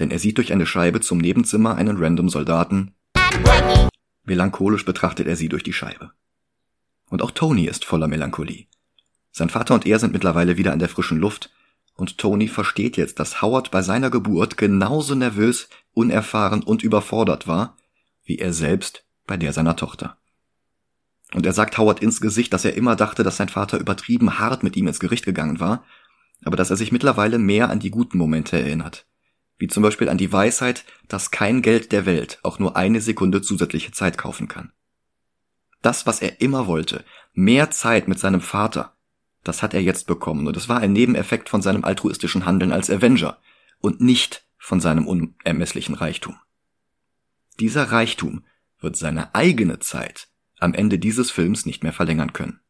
[0.00, 2.94] Denn er sieht durch eine Scheibe zum Nebenzimmer einen random Soldaten.
[4.24, 6.10] Melancholisch betrachtet er sie durch die Scheibe.
[7.08, 8.66] Und auch Tony ist voller Melancholie.
[9.30, 11.50] Sein Vater und er sind mittlerweile wieder an der frischen Luft
[11.94, 17.76] und Tony versteht jetzt, dass Howard bei seiner Geburt genauso nervös, unerfahren und überfordert war,
[18.24, 20.18] wie er selbst bei der seiner Tochter.
[21.34, 24.64] Und er sagt Howard ins Gesicht, dass er immer dachte, dass sein Vater übertrieben hart
[24.64, 25.84] mit ihm ins Gericht gegangen war,
[26.44, 29.06] aber dass er sich mittlerweile mehr an die guten Momente erinnert.
[29.58, 33.40] Wie zum Beispiel an die Weisheit, dass kein Geld der Welt auch nur eine Sekunde
[33.42, 34.72] zusätzliche Zeit kaufen kann.
[35.82, 38.94] Das, was er immer wollte, mehr Zeit mit seinem Vater,
[39.44, 42.90] das hat er jetzt bekommen und es war ein Nebeneffekt von seinem altruistischen Handeln als
[42.90, 43.38] Avenger
[43.78, 46.36] und nicht von seinem unermesslichen Reichtum.
[47.60, 48.44] Dieser Reichtum
[48.80, 52.60] wird seine eigene Zeit am Ende dieses Films nicht mehr verlängern können.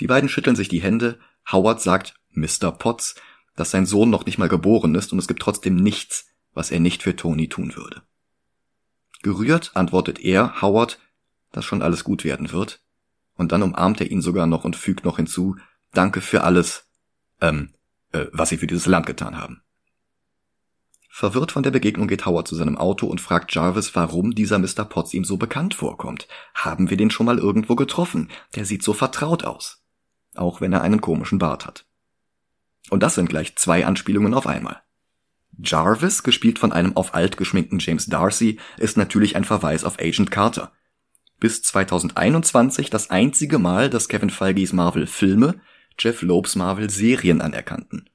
[0.00, 1.18] Die beiden schütteln sich die Hände,
[1.52, 2.70] Howard sagt Mr.
[2.72, 3.14] Potts,
[3.56, 6.80] dass sein Sohn noch nicht mal geboren ist und es gibt trotzdem nichts, was er
[6.80, 8.02] nicht für Tony tun würde.
[9.22, 10.98] Gerührt antwortet er, Howard,
[11.52, 12.82] dass schon alles gut werden wird
[13.34, 15.56] und dann umarmt er ihn sogar noch und fügt noch hinzu,
[15.92, 16.86] danke für alles,
[17.40, 17.74] ähm,
[18.12, 19.62] äh, was Sie für dieses Land getan haben.
[21.12, 24.84] Verwirrt von der Begegnung geht Howard zu seinem Auto und fragt Jarvis, warum dieser Mr.
[24.84, 26.28] Potts ihm so bekannt vorkommt.
[26.54, 28.30] Haben wir den schon mal irgendwo getroffen?
[28.54, 29.79] Der sieht so vertraut aus.
[30.34, 31.84] Auch wenn er einen komischen Bart hat.
[32.90, 34.82] Und das sind gleich zwei Anspielungen auf einmal.
[35.62, 40.30] Jarvis, gespielt von einem auf alt geschminkten James Darcy, ist natürlich ein Verweis auf Agent
[40.30, 40.72] Carter,
[41.38, 45.60] bis 2021 das einzige Mal, dass Kevin Feige's Marvel Filme
[45.98, 48.08] Jeff Lopes Marvel Serien anerkannten.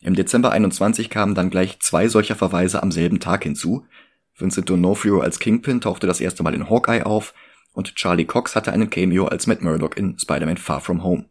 [0.00, 3.86] Im Dezember 21 kamen dann gleich zwei solcher Verweise am selben Tag hinzu.
[4.34, 7.34] Vincent D'Onofrio als Kingpin tauchte das erste Mal in Hawkeye auf
[7.72, 11.26] und Charlie Cox hatte einen Cameo als Matt Murdock in Spider-Man Far From Home.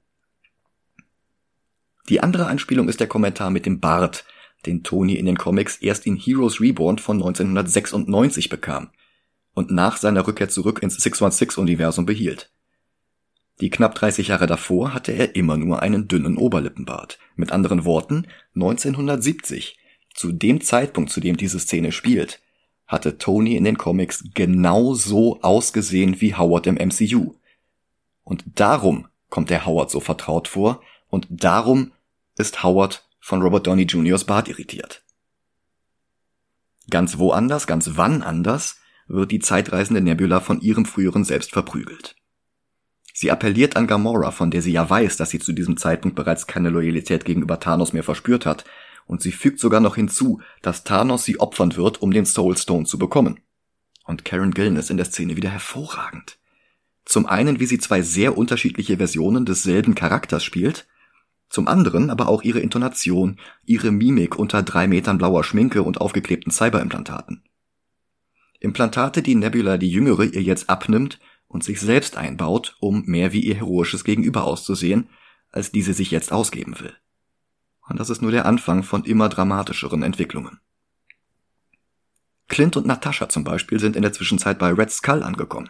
[2.11, 4.25] Die andere Anspielung ist der Kommentar mit dem Bart,
[4.65, 8.89] den Tony in den Comics erst in Heroes Reborn von 1996 bekam
[9.53, 12.51] und nach seiner Rückkehr zurück ins 616-Universum behielt.
[13.61, 17.17] Die knapp 30 Jahre davor hatte er immer nur einen dünnen Oberlippenbart.
[17.37, 19.79] Mit anderen Worten, 1970,
[20.13, 22.41] zu dem Zeitpunkt, zu dem diese Szene spielt,
[22.87, 27.35] hatte Tony in den Comics genau so ausgesehen wie Howard im MCU.
[28.25, 31.93] Und darum kommt der Howard so vertraut vor und darum
[32.41, 35.03] ist Howard von Robert Downey Jr.'s Bart irritiert.
[36.89, 38.77] Ganz woanders, ganz wann anders
[39.07, 42.15] wird die zeitreisende Nebula von ihrem früheren Selbst verprügelt.
[43.13, 46.47] Sie appelliert an Gamora, von der sie ja weiß, dass sie zu diesem Zeitpunkt bereits
[46.47, 48.65] keine Loyalität gegenüber Thanos mehr verspürt hat,
[49.05, 52.85] und sie fügt sogar noch hinzu, dass Thanos sie opfern wird, um den Soul Stone
[52.85, 53.39] zu bekommen.
[54.05, 56.39] Und Karen Gillen ist in der Szene wieder hervorragend.
[57.05, 60.87] Zum einen, wie sie zwei sehr unterschiedliche Versionen desselben Charakters spielt,
[61.51, 66.51] zum anderen aber auch ihre Intonation, ihre Mimik unter drei Metern blauer Schminke und aufgeklebten
[66.51, 67.43] Cyberimplantaten.
[68.59, 73.41] Implantate, die Nebula die Jüngere ihr jetzt abnimmt und sich selbst einbaut, um mehr wie
[73.41, 75.09] ihr heroisches Gegenüber auszusehen,
[75.51, 76.95] als diese sich jetzt ausgeben will.
[77.89, 80.59] Und das ist nur der Anfang von immer dramatischeren Entwicklungen.
[82.47, 85.69] Clint und Natascha zum Beispiel sind in der Zwischenzeit bei Red Skull angekommen.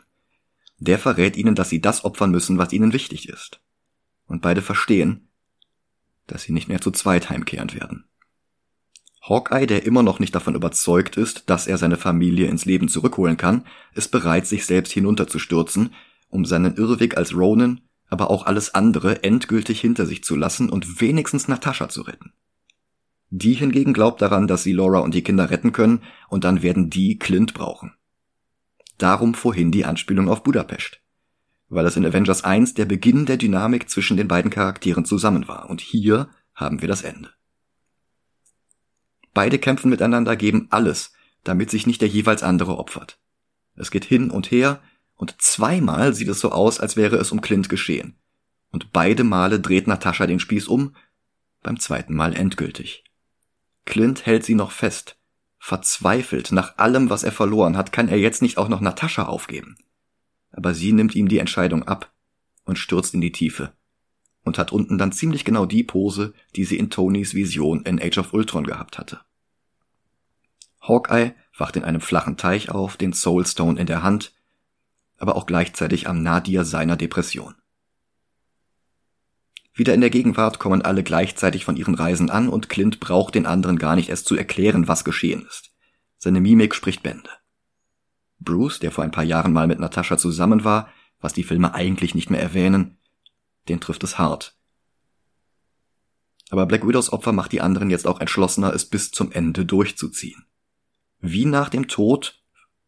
[0.78, 3.62] Der verrät ihnen, dass sie das opfern müssen, was ihnen wichtig ist.
[4.26, 5.30] Und beide verstehen,
[6.32, 8.06] dass sie nicht mehr zu zweit heimkehren werden.
[9.22, 13.38] Hawkeye, der immer noch nicht davon überzeugt ist, dass er seine Familie ins Leben zurückholen
[13.38, 15.94] kann, ist bereit, sich selbst hinunterzustürzen,
[16.30, 21.02] um seinen Irrweg als Ronin, aber auch alles andere endgültig hinter sich zu lassen und
[21.02, 22.34] wenigstens Natascha zu retten.
[23.30, 26.90] Die hingegen glaubt daran, dass sie Laura und die Kinder retten können, und dann werden
[26.90, 27.94] die Clint brauchen.
[28.98, 31.01] Darum vorhin die Anspielung auf Budapest.
[31.72, 35.70] Weil es in Avengers 1 der Beginn der Dynamik zwischen den beiden Charakteren zusammen war,
[35.70, 37.30] und hier haben wir das Ende.
[39.34, 41.14] Beide kämpfen miteinander, geben alles,
[41.46, 43.20] damit sich nicht der jeweils andere opfert.
[43.76, 44.82] Es geht hin und her,
[45.16, 48.18] und zweimal sieht es so aus, als wäre es um Clint geschehen.
[48.72, 50.94] Und beide Male dreht Natascha den Spieß um,
[51.64, 53.06] beim zweiten Mal endgültig.
[53.86, 55.16] Clint hält sie noch fest.
[55.58, 59.78] Verzweifelt nach allem, was er verloren hat, kann er jetzt nicht auch noch Natascha aufgeben.
[60.52, 62.12] Aber sie nimmt ihm die Entscheidung ab
[62.66, 63.74] und stürzt in die Tiefe
[64.44, 68.18] und hat unten dann ziemlich genau die Pose, die sie in Tonys Vision in Age
[68.18, 69.22] of Ultron gehabt hatte.
[70.82, 74.34] Hawkeye wacht in einem flachen Teich auf, den Soulstone in der Hand,
[75.18, 77.56] aber auch gleichzeitig am Nadir seiner Depression.
[79.74, 83.46] Wieder in der Gegenwart kommen alle gleichzeitig von ihren Reisen an und Clint braucht den
[83.46, 85.72] anderen gar nicht erst zu erklären, was geschehen ist.
[86.18, 87.30] Seine Mimik spricht Bände.
[88.42, 92.16] Bruce, der vor ein paar Jahren mal mit Natascha zusammen war, was die Filme eigentlich
[92.16, 92.98] nicht mehr erwähnen,
[93.70, 94.58] den trifft es hart.
[96.50, 100.46] Aber Black Widows Opfer macht die anderen jetzt auch entschlossener, es bis zum Ende durchzuziehen.
[101.20, 102.44] Wie nach dem Tod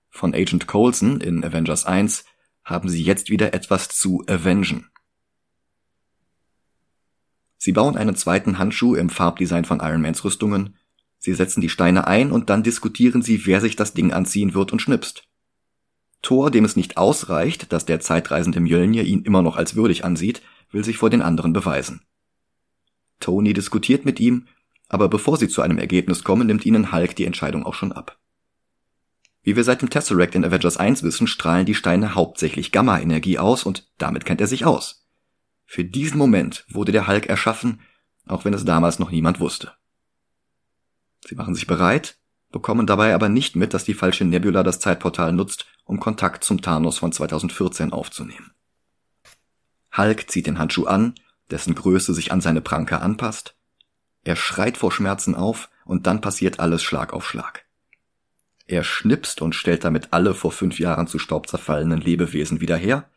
[0.10, 2.26] von Agent Coulson in Avengers 1
[2.64, 4.90] haben sie jetzt wieder etwas zu avengen.
[7.58, 10.76] Sie bauen einen zweiten Handschuh im Farbdesign von Iron Mans Rüstungen,
[11.18, 14.74] sie setzen die Steine ein und dann diskutieren sie, wer sich das Ding anziehen wird
[14.74, 15.30] und schnipst.
[16.24, 20.42] Thor, dem es nicht ausreicht, dass der zeitreisende Mjölnir ihn immer noch als würdig ansieht,
[20.72, 22.02] will sich vor den anderen beweisen.
[23.20, 24.48] Tony diskutiert mit ihm,
[24.90, 28.18] aber bevor sie zu einem Ergebnis kommen, nimmt ihnen Hulk die Entscheidung auch schon ab.
[29.44, 33.64] Wie wir seit dem Tesseract in Avengers 1 wissen, strahlen die Steine hauptsächlich Gamma-Energie aus
[33.64, 35.06] und damit kennt er sich aus.
[35.66, 37.82] Für diesen Moment wurde der Hulk erschaffen,
[38.26, 39.74] auch wenn es damals noch niemand wusste.
[41.26, 42.18] Sie machen sich bereit,
[42.52, 46.62] bekommen dabei aber nicht mit, dass die falsche Nebula das Zeitportal nutzt, um Kontakt zum
[46.62, 48.52] Thanos von 2014 aufzunehmen.
[49.96, 51.16] Hulk zieht den Handschuh an,
[51.52, 53.56] dessen Größe sich an seine Pranke anpasst.
[54.24, 57.66] Er schreit vor Schmerzen auf und dann passiert alles Schlag auf Schlag.
[58.66, 63.10] Er schnipst und stellt damit alle vor fünf Jahren zu Staub zerfallenen Lebewesen wieder her.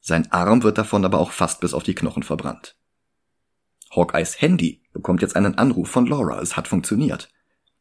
[0.00, 2.76] Sein Arm wird davon aber auch fast bis auf die Knochen verbrannt.
[3.94, 6.40] Hawkeyes Handy bekommt jetzt einen Anruf von Laura.
[6.40, 7.30] Es hat funktioniert.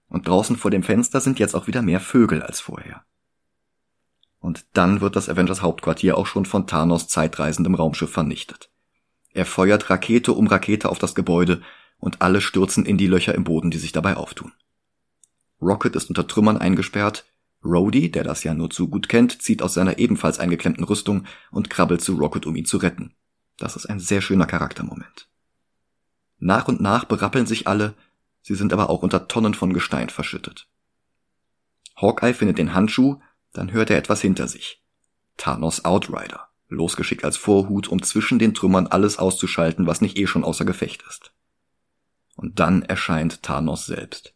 [0.08, 3.04] Und draußen vor dem Fenster sind jetzt auch wieder mehr Vögel als vorher.
[4.42, 8.70] Und dann wird das Avengers Hauptquartier auch schon von Thanos zeitreisendem Raumschiff vernichtet.
[9.34, 11.62] Er feuert Rakete um Rakete auf das Gebäude
[12.00, 14.52] und alle stürzen in die Löcher im Boden, die sich dabei auftun.
[15.62, 17.26] Rocket ist unter Trümmern eingesperrt,
[17.64, 21.70] Rhodey, der das ja nur zu gut kennt, zieht aus seiner ebenfalls eingeklemmten Rüstung und
[21.70, 23.14] krabbelt zu Rocket, um ihn zu retten.
[23.58, 25.28] Das ist ein sehr schöner Charaktermoment.
[26.40, 27.94] Nach und nach berappeln sich alle,
[28.42, 30.68] sie sind aber auch unter Tonnen von Gestein verschüttet.
[31.96, 33.20] Hawkeye findet den Handschuh,
[33.54, 34.82] dann hört er etwas hinter sich.
[35.38, 40.44] Thanos Outrider, losgeschickt als Vorhut, um zwischen den Trümmern alles auszuschalten, was nicht eh schon
[40.44, 41.34] außer Gefecht ist.
[42.36, 44.34] Und dann erscheint Thanos selbst.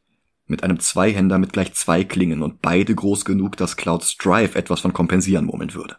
[0.47, 4.82] Mit einem Zweihänder mit gleich zwei Klingen und beide groß genug, dass Cloud Strife etwas
[4.82, 5.97] von kompensieren murmeln würde.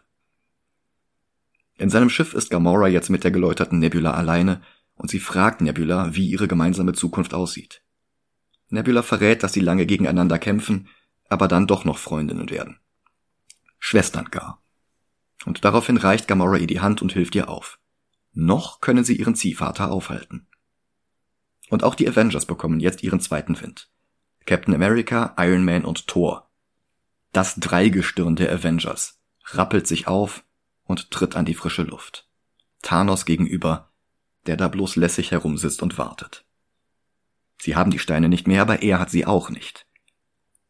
[1.77, 4.61] In seinem Schiff ist Gamora jetzt mit der geläuterten Nebula alleine
[4.95, 7.83] und sie fragt Nebula, wie ihre gemeinsame Zukunft aussieht.
[8.69, 10.89] Nebula verrät, dass sie lange gegeneinander kämpfen,
[11.29, 12.79] aber dann doch noch Freundinnen werden.
[13.79, 14.61] Schwestern gar.
[15.45, 17.79] Und daraufhin reicht Gamora ihr die Hand und hilft ihr auf.
[18.33, 20.47] Noch können sie ihren Ziehvater aufhalten.
[21.69, 23.89] Und auch die Avengers bekommen jetzt ihren zweiten Wind.
[24.45, 26.49] Captain America, Iron Man und Thor.
[27.33, 30.43] Das Dreigestirn der Avengers rappelt sich auf
[30.85, 32.27] und tritt an die frische Luft.
[32.81, 33.91] Thanos gegenüber,
[34.45, 36.45] der da bloß lässig herumsitzt und wartet.
[37.59, 39.85] Sie haben die Steine nicht mehr, aber er hat sie auch nicht.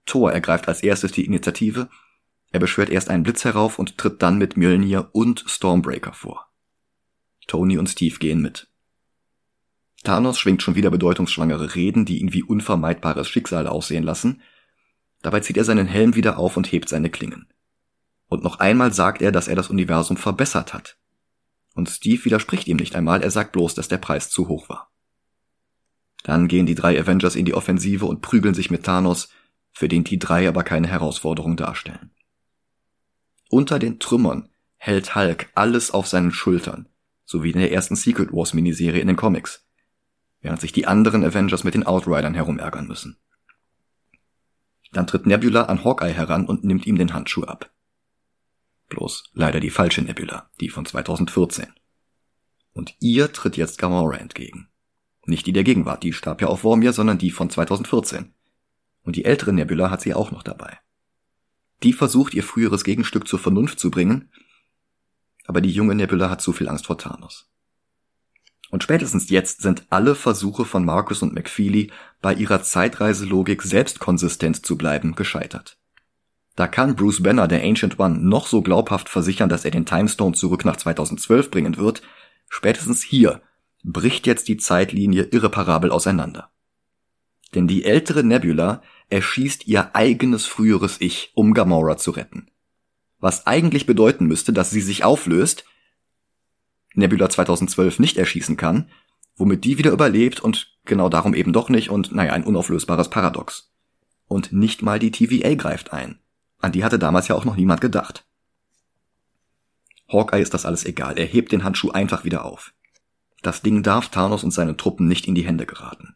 [0.05, 1.89] Thor ergreift als erstes die Initiative
[2.51, 6.47] er beschwört erst einen Blitz herauf und tritt dann mit Mjölnir und Stormbreaker vor.
[7.47, 8.67] Tony und Steve gehen mit.
[10.03, 14.41] Thanos schwingt schon wieder bedeutungsschwangere Reden, die ihn wie unvermeidbares Schicksal aussehen lassen.
[15.21, 17.47] Dabei zieht er seinen Helm wieder auf und hebt seine Klingen.
[18.27, 20.97] Und noch einmal sagt er, dass er das Universum verbessert hat.
[21.73, 24.91] Und Steve widerspricht ihm nicht einmal, er sagt bloß, dass der Preis zu hoch war.
[26.23, 29.29] Dann gehen die drei Avengers in die Offensive und prügeln sich mit Thanos,
[29.71, 32.11] für den die drei aber keine Herausforderung darstellen.
[33.49, 36.87] Unter den Trümmern hält Hulk alles auf seinen Schultern,
[37.25, 39.65] so wie in der ersten Secret Wars Miniserie in den Comics,
[40.41, 43.17] während sich die anderen Avengers mit den Outridern herumärgern müssen.
[44.91, 47.71] Dann tritt Nebula an Hawkeye heran und nimmt ihm den Handschuh ab.
[48.89, 51.67] Bloß leider die falsche Nebula, die von 2014.
[52.71, 54.69] Und ihr tritt jetzt Gamora entgegen.
[55.25, 58.33] Nicht die der Gegenwart, die starb ja auf Vormir, sondern die von 2014.
[59.03, 60.79] Und die ältere Nebula hat sie auch noch dabei.
[61.83, 64.29] Die versucht, ihr früheres Gegenstück zur Vernunft zu bringen,
[65.45, 67.49] aber die junge Nebula hat zu viel Angst vor Thanos.
[68.69, 74.65] Und spätestens jetzt sind alle Versuche von Marcus und McFeely, bei ihrer Zeitreiselogik selbst konsistent
[74.65, 75.77] zu bleiben, gescheitert.
[76.55, 80.35] Da kann Bruce Banner, der Ancient One, noch so glaubhaft versichern, dass er den Timestone
[80.35, 82.01] zurück nach 2012 bringen wird,
[82.49, 83.41] spätestens hier
[83.83, 86.49] bricht jetzt die Zeitlinie irreparabel auseinander.
[87.55, 92.49] Denn die ältere Nebula erschießt ihr eigenes früheres Ich, um Gamora zu retten.
[93.19, 95.65] Was eigentlich bedeuten müsste, dass sie sich auflöst,
[96.93, 98.89] Nebula 2012 nicht erschießen kann,
[99.35, 103.71] womit die wieder überlebt und genau darum eben doch nicht und naja, ein unauflösbares Paradox.
[104.27, 106.19] Und nicht mal die TVA greift ein.
[106.59, 108.25] An die hatte damals ja auch noch niemand gedacht.
[110.11, 112.73] Hawkeye ist das alles egal, er hebt den Handschuh einfach wieder auf.
[113.43, 116.15] Das Ding darf Thanos und seinen Truppen nicht in die Hände geraten.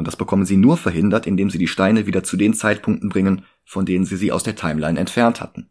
[0.00, 3.44] Und das bekommen sie nur verhindert, indem sie die Steine wieder zu den Zeitpunkten bringen,
[3.66, 5.68] von denen sie sie aus der Timeline entfernt hatten.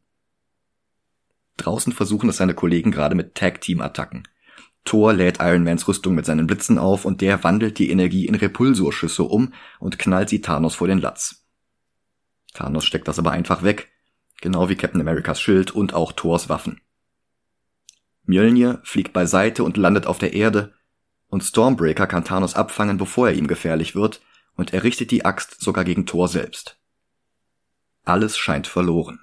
[1.58, 4.28] Draußen versuchen es seine Kollegen gerade mit Tag-Team-Attacken.
[4.86, 8.36] Thor lädt Iron Mans Rüstung mit seinen Blitzen auf und der wandelt die Energie in
[8.36, 11.48] Repulsorschüsse um und knallt sie Thanos vor den Latz.
[12.54, 13.90] Thanos steckt das aber einfach weg,
[14.42, 16.82] genau wie Captain Americas Schild und auch Thors Waffen.
[18.26, 20.76] Mjölnir fliegt beiseite und landet auf der Erde,
[21.30, 24.22] und Stormbreaker kann Thanos abfangen, bevor er ihm gefährlich wird,
[24.56, 26.78] und er richtet die Axt sogar gegen Thor selbst.
[28.04, 29.20] Alles scheint verloren.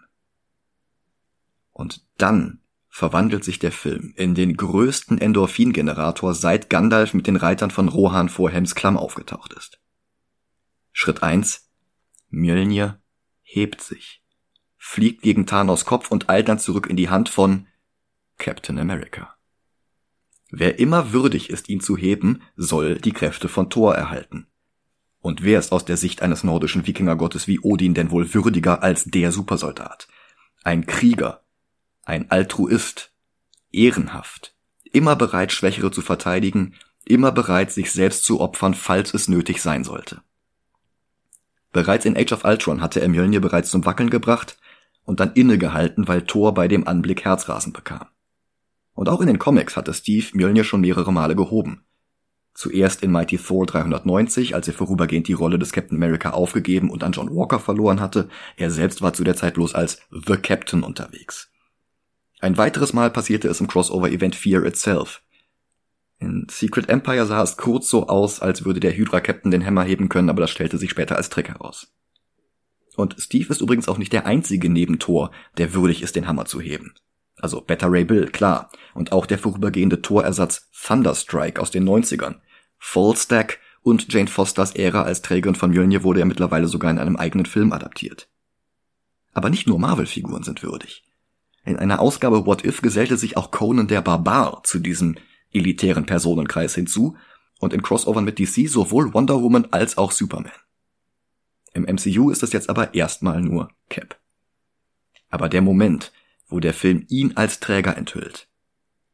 [1.72, 7.70] Und dann verwandelt sich der Film in den größten Endorphingenerator, seit Gandalf mit den Reitern
[7.70, 9.78] von Rohan vor Helms Klamm aufgetaucht ist.
[10.92, 11.68] Schritt eins:
[12.30, 12.98] Mjölnir
[13.42, 14.22] hebt sich,
[14.78, 17.66] fliegt gegen Thanos Kopf und eilt dann zurück in die Hand von
[18.38, 19.35] Captain America.
[20.58, 24.46] Wer immer würdig ist, ihn zu heben, soll die Kräfte von Thor erhalten.
[25.20, 29.04] Und wer ist aus der Sicht eines nordischen Wikingergottes wie Odin denn wohl würdiger als
[29.04, 30.08] der Supersoldat?
[30.64, 31.42] Ein Krieger,
[32.06, 33.12] ein Altruist,
[33.70, 34.54] ehrenhaft,
[34.90, 36.72] immer bereit, Schwächere zu verteidigen,
[37.04, 40.22] immer bereit, sich selbst zu opfern, falls es nötig sein sollte.
[41.70, 44.56] Bereits in Age of Ultron hatte er Mjölnir bereits zum Wackeln gebracht
[45.04, 48.06] und dann innegehalten, weil Thor bei dem Anblick Herzrasen bekam.
[48.96, 51.84] Und auch in den Comics hatte Steve Mjölnir schon mehrere Male gehoben.
[52.54, 57.04] Zuerst in Mighty Thor 390, als er vorübergehend die Rolle des Captain America aufgegeben und
[57.04, 58.30] an John Walker verloren hatte.
[58.56, 61.50] Er selbst war zu der Zeit bloß als The Captain unterwegs.
[62.40, 65.22] Ein weiteres Mal passierte es im Crossover-Event Fear Itself.
[66.18, 70.08] In Secret Empire sah es kurz so aus, als würde der Hydra-Captain den Hammer heben
[70.08, 71.92] können, aber das stellte sich später als Trick heraus.
[72.96, 76.46] Und Steve ist übrigens auch nicht der einzige neben Thor, der würdig ist, den Hammer
[76.46, 76.94] zu heben.
[77.46, 78.72] Also Beta Ray Bill, klar.
[78.92, 82.40] Und auch der vorübergehende Torersatz Thunderstrike aus den 90ern.
[82.76, 87.14] Fullstack und Jane Fosters Ära als Trägerin von Mjölnir wurde ja mittlerweile sogar in einem
[87.14, 88.28] eigenen Film adaptiert.
[89.32, 91.04] Aber nicht nur Marvel-Figuren sind würdig.
[91.64, 95.14] In einer Ausgabe What If gesellte sich auch Conan der Barbar zu diesem
[95.52, 97.16] elitären Personenkreis hinzu
[97.60, 100.50] und in Crossovern mit DC sowohl Wonder Woman als auch Superman.
[101.74, 104.18] Im MCU ist es jetzt aber erstmal nur Cap.
[105.30, 106.10] Aber der Moment,
[106.48, 108.48] wo der Film ihn als Träger enthüllt.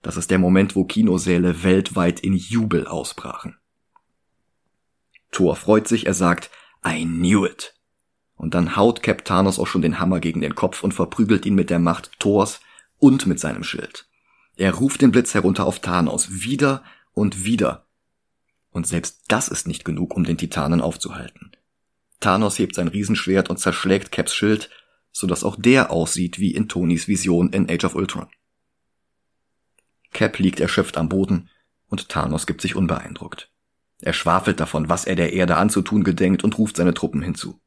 [0.02, 3.56] Das ist der Moment, wo Kinosäle weltweit in Jubel ausbrachen.
[5.30, 6.50] Thor freut sich, er sagt,
[6.86, 7.74] I knew it.
[8.34, 11.54] Und dann haut Cap Thanos auch schon den Hammer gegen den Kopf und verprügelt ihn
[11.54, 12.60] mit der Macht Thors
[12.98, 14.06] und mit seinem Schild.
[14.56, 17.86] Er ruft den Blitz herunter auf Thanos, wieder und wieder.
[18.70, 21.52] Und selbst das ist nicht genug, um den Titanen aufzuhalten.
[22.20, 24.70] Thanos hebt sein Riesenschwert und zerschlägt Caps Schild
[25.12, 28.26] so dass auch der aussieht wie in Tonys Vision in Age of Ultron.
[30.12, 31.48] Cap liegt erschöpft am Boden
[31.86, 33.50] und Thanos gibt sich unbeeindruckt.
[34.00, 37.60] Er schwafelt davon, was er der Erde anzutun gedenkt und ruft seine Truppen hinzu.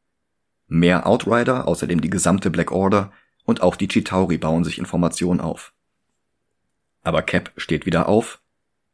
[0.67, 3.13] Mehr Outrider, außerdem die gesamte Black Order
[3.45, 5.73] und auch die Chitauri bauen sich Informationen auf.
[7.03, 8.41] Aber Cap steht wieder auf,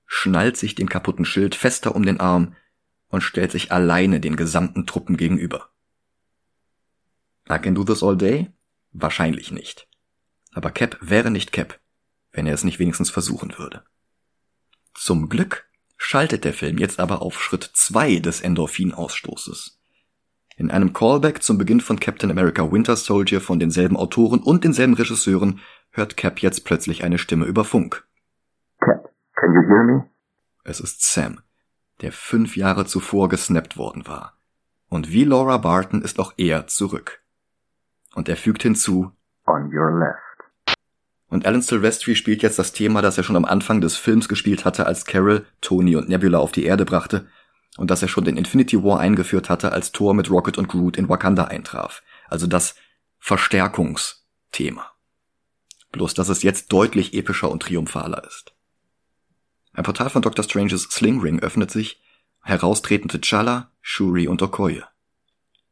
[0.06, 2.56] schnallt sich den kaputten Schild fester um den Arm
[3.08, 5.71] und stellt sich alleine den gesamten Truppen gegenüber.
[7.50, 8.52] I can do this all day?
[8.92, 9.88] Wahrscheinlich nicht.
[10.54, 11.80] Aber Cap wäre nicht Cap,
[12.32, 13.84] wenn er es nicht wenigstens versuchen würde.
[14.94, 15.66] Zum Glück
[15.98, 19.80] schaltet der Film jetzt aber auf Schritt zwei des Endorphinausstoßes.
[20.58, 24.94] In einem Callback zum Beginn von Captain America Winter Soldier von denselben Autoren und denselben
[24.94, 25.62] Regisseuren
[25.92, 28.06] hört Cap jetzt plötzlich eine Stimme über Funk.
[28.80, 30.10] Cap, can you hear me?
[30.64, 31.42] Es ist Sam,
[32.02, 34.38] der fünf Jahre zuvor gesnappt worden war.
[34.88, 37.21] Und wie Laura Barton ist auch er zurück.
[38.14, 39.12] Und er fügt hinzu,
[39.46, 40.78] On your left.
[41.28, 44.66] Und Alan Silvestri spielt jetzt das Thema, das er schon am Anfang des Films gespielt
[44.66, 47.28] hatte, als Carol, Tony und Nebula auf die Erde brachte,
[47.78, 50.98] und das er schon in Infinity War eingeführt hatte, als Thor mit Rocket und Groot
[50.98, 52.04] in Wakanda eintraf.
[52.28, 52.76] Also das
[53.20, 54.92] Verstärkungsthema.
[55.94, 58.54] Bloß, dass es jetzt deutlich epischer und triumphaler ist.
[59.74, 60.44] Ein Portal von Dr.
[60.44, 62.02] Stranges Sling Ring öffnet sich,
[62.42, 64.84] heraustreten T'Challa, Shuri und Okoye.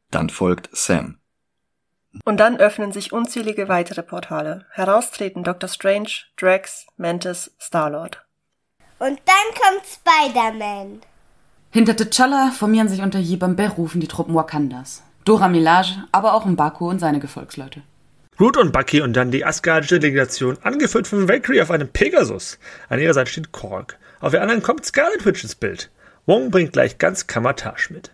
[0.09, 1.18] Dann folgt Sam,
[2.25, 4.65] und dann öffnen sich unzählige weitere Portale.
[4.71, 5.69] Heraustreten Dr.
[5.69, 8.25] Strange, Drax, Mantis, Star-Lord.
[8.99, 11.01] Und dann kommt Spider-Man.
[11.71, 15.03] Hinter T'Challa formieren sich unter Yibam Berufen die Truppen Wakandas.
[15.23, 17.83] Dora Milaje, aber auch Mbaku und seine Gefolgsleute.
[18.39, 22.57] Root und Bucky und dann die asgardische Delegation, angeführt von Valkyrie auf einem Pegasus.
[22.87, 23.97] An ihrer Seite steht Korg.
[24.21, 25.91] Auf der anderen kommt Scarlet Witch ins Bild.
[26.25, 28.11] Wong bringt gleich ganz Kammertage mit.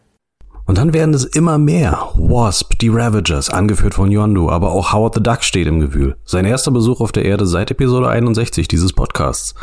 [0.66, 2.12] Und dann werden es immer mehr.
[2.16, 6.18] Wasp, die Ravagers, angeführt von Yondu, aber auch Howard the Duck steht im Gewühl.
[6.26, 9.54] Sein erster Besuch auf der Erde seit Episode 61 dieses Podcasts.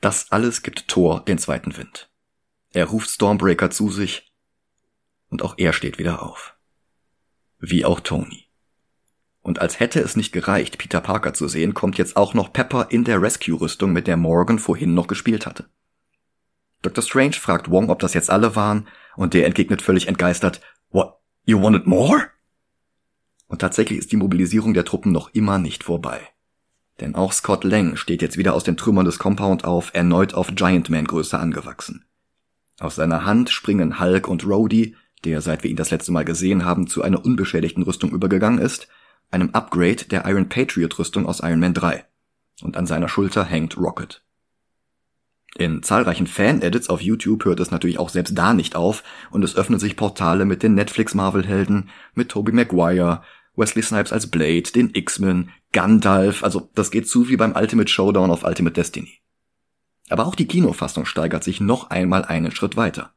[0.00, 2.10] Das alles gibt Thor den zweiten Wind.
[2.70, 4.32] Er ruft Stormbreaker zu sich
[5.28, 6.54] und auch er steht wieder auf.
[7.58, 8.46] Wie auch Tony.
[9.40, 12.86] Und als hätte es nicht gereicht, Peter Parker zu sehen, kommt jetzt auch noch Pepper
[12.90, 15.66] in der Rescue-Rüstung, mit der Morgan vorhin noch gespielt hatte.
[16.82, 17.02] Dr.
[17.02, 20.60] Strange fragt Wong, ob das jetzt alle waren, und der entgegnet völlig entgeistert,
[20.90, 21.14] What?
[21.44, 22.28] You wanted more?
[23.46, 26.20] Und tatsächlich ist die Mobilisierung der Truppen noch immer nicht vorbei.
[27.00, 30.54] Denn auch Scott Lang steht jetzt wieder aus den Trümmern des Compound auf, erneut auf
[30.54, 32.04] Giant Man Größe angewachsen.
[32.80, 36.64] Aus seiner Hand springen Hulk und Rhodey, der seit wir ihn das letzte Mal gesehen
[36.64, 38.88] haben, zu einer unbeschädigten Rüstung übergegangen ist,
[39.30, 42.04] einem Upgrade der Iron Patriot Rüstung aus Iron Man 3.
[42.62, 44.22] Und an seiner Schulter hängt Rocket.
[45.56, 49.54] In zahlreichen Fan-Edits auf YouTube hört es natürlich auch selbst da nicht auf und es
[49.54, 53.22] öffnen sich Portale mit den Netflix-Marvel-Helden, mit Tobey Maguire,
[53.54, 58.30] Wesley Snipes als Blade, den X-Men, Gandalf, also das geht zu wie beim Ultimate Showdown
[58.30, 59.20] auf Ultimate Destiny.
[60.08, 63.12] Aber auch die Kinofassung steigert sich noch einmal einen Schritt weiter.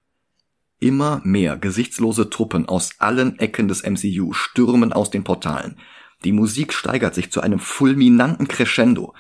[0.79, 5.77] Immer mehr gesichtslose Truppen aus allen Ecken des MCU stürmen aus den Portalen.
[6.23, 9.13] Die Musik steigert sich zu einem fulminanten Crescendo.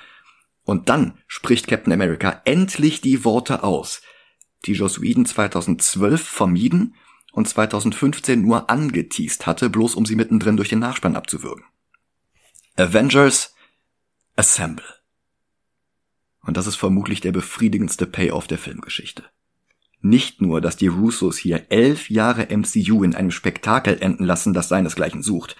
[0.65, 4.01] Und dann spricht Captain America endlich die Worte aus,
[4.65, 6.95] die Whedon 2012 vermieden
[7.31, 11.65] und 2015 nur angeteased hatte, bloß um sie mittendrin durch den Nachspann abzuwürgen.
[12.75, 13.53] Avengers
[14.35, 14.85] Assemble.
[16.41, 19.23] Und das ist vermutlich der befriedigendste Payoff der Filmgeschichte.
[20.01, 24.67] Nicht nur, dass die Russos hier elf Jahre MCU in einem Spektakel enden lassen, das
[24.67, 25.55] seinesgleichen sucht.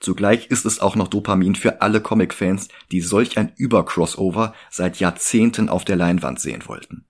[0.00, 5.68] Zugleich ist es auch noch Dopamin für alle Comic-Fans, die solch ein Übercrossover seit Jahrzehnten
[5.68, 7.04] auf der Leinwand sehen wollten.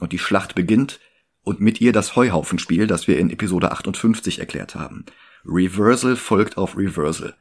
[0.00, 1.00] Und die Schlacht beginnt
[1.42, 5.04] und mit ihr das Heuhaufenspiel, das wir in Episode 58 erklärt haben.
[5.44, 7.34] Reversal folgt auf Reversal.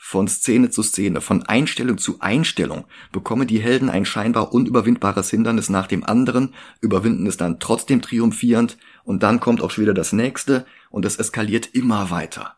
[0.00, 5.70] Von Szene zu Szene, von Einstellung zu Einstellung bekommen die Helden ein scheinbar unüberwindbares Hindernis
[5.70, 10.12] nach dem anderen, überwinden es dann trotzdem triumphierend und dann kommt auch schon wieder das
[10.12, 12.57] nächste und es eskaliert immer weiter.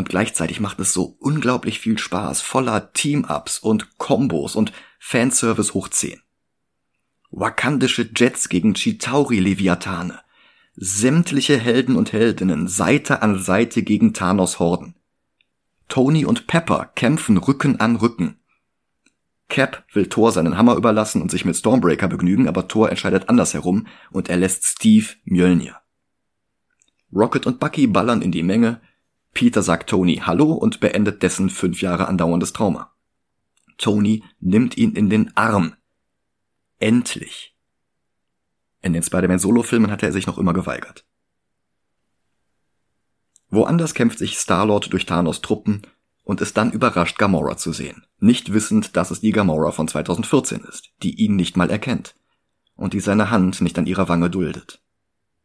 [0.00, 5.90] Und gleichzeitig macht es so unglaublich viel Spaß, voller Team-Ups und Combos und Fanservice hoch
[5.90, 6.22] 10.
[7.30, 10.20] Wakandische Jets gegen Chitauri-Leviathane.
[10.74, 14.94] Sämtliche Helden und Heldinnen Seite an Seite gegen Thanos Horden.
[15.88, 18.38] Tony und Pepper kämpfen Rücken an Rücken.
[19.50, 23.86] Cap will Thor seinen Hammer überlassen und sich mit Stormbreaker begnügen, aber Thor entscheidet andersherum
[24.10, 25.76] und er lässt Steve Mjölnir.
[27.12, 28.80] Rocket und Bucky ballern in die Menge.
[29.32, 32.92] Peter sagt Tony Hallo und beendet dessen fünf Jahre andauerndes Trauma.
[33.78, 35.74] Tony nimmt ihn in den Arm.
[36.78, 37.56] Endlich.
[38.82, 41.04] In den Spider-Man Solo-Filmen hatte er sich noch immer geweigert.
[43.50, 45.82] Woanders kämpft sich Star-Lord durch Thanos Truppen
[46.24, 48.06] und ist dann überrascht, Gamora zu sehen.
[48.18, 52.14] Nicht wissend, dass es die Gamora von 2014 ist, die ihn nicht mal erkennt.
[52.76, 54.79] Und die seine Hand nicht an ihrer Wange duldet.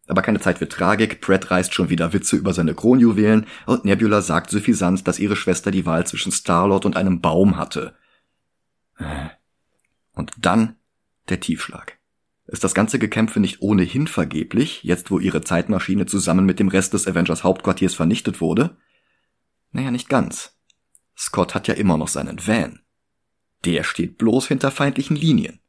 [0.08, 4.22] Aber keine Zeit für Tragik, Pratt reißt schon wieder Witze über seine Kronjuwelen und Nebula
[4.22, 7.95] sagt suffisant, dass ihre Schwester die Wahl zwischen Star-Lord und einem Baum hatte.
[10.14, 10.76] Und dann
[11.30, 11.97] der Tiefschlag.
[12.47, 16.93] Ist das ganze Gekämpfe nicht ohnehin vergeblich, jetzt wo ihre Zeitmaschine zusammen mit dem Rest
[16.93, 18.78] des Avengers Hauptquartiers vernichtet wurde?
[19.72, 20.56] Naja, nicht ganz.
[21.18, 22.82] Scott hat ja immer noch seinen Van.
[23.66, 25.60] Der steht bloß hinter feindlichen Linien.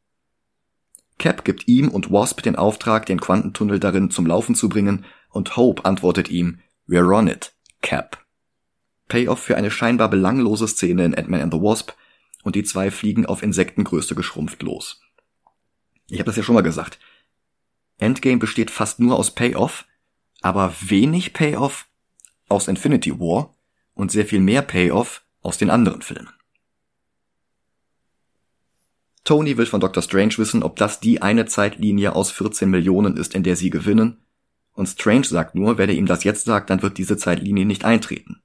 [1.18, 5.56] Cap gibt ihm und Wasp den Auftrag, den Quantentunnel darin zum Laufen zu bringen, und
[5.56, 8.24] Hope antwortet ihm, We're on it, Cap.
[9.08, 11.92] Payoff für eine scheinbar belanglose Szene in Ant-Man and the Wasp,
[12.42, 15.00] und die zwei fliegen auf Insektengröße geschrumpft los.
[16.08, 16.98] Ich habe das ja schon mal gesagt.
[17.98, 19.84] Endgame besteht fast nur aus Payoff,
[20.42, 21.88] aber wenig Payoff
[22.48, 23.54] aus Infinity War
[23.94, 26.35] und sehr viel mehr Payoff aus den anderen Filmen.
[29.26, 30.02] Tony will von Dr.
[30.02, 34.22] Strange wissen, ob das die eine Zeitlinie aus 14 Millionen ist, in der sie gewinnen,
[34.72, 37.84] und Strange sagt nur, wenn er ihm das jetzt sagt, dann wird diese Zeitlinie nicht
[37.84, 38.42] eintreten.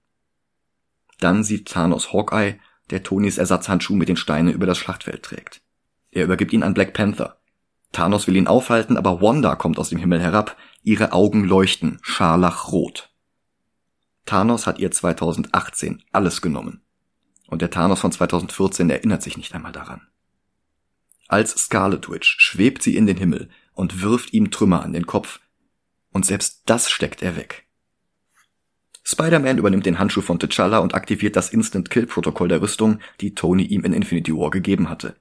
[1.20, 2.58] Dann sieht Thanos Hawkeye,
[2.90, 5.62] der Tonys Ersatzhandschuh mit den Steinen über das Schlachtfeld trägt.
[6.10, 7.38] Er übergibt ihn an Black Panther.
[7.92, 13.12] Thanos will ihn aufhalten, aber Wanda kommt aus dem Himmel herab, ihre Augen leuchten scharlachrot.
[14.26, 16.82] Thanos hat ihr 2018 alles genommen.
[17.48, 20.08] Und der Thanos von 2014 erinnert sich nicht einmal daran.
[21.32, 25.40] Als Scarlet Witch schwebt sie in den Himmel und wirft ihm Trümmer an den Kopf,
[26.12, 27.66] und selbst das steckt er weg.
[29.04, 33.86] Spider-Man übernimmt den Handschuh von T'Challa und aktiviert das Instant-Kill-Protokoll der Rüstung, die Tony ihm
[33.86, 35.16] in Infinity War gegeben hatte.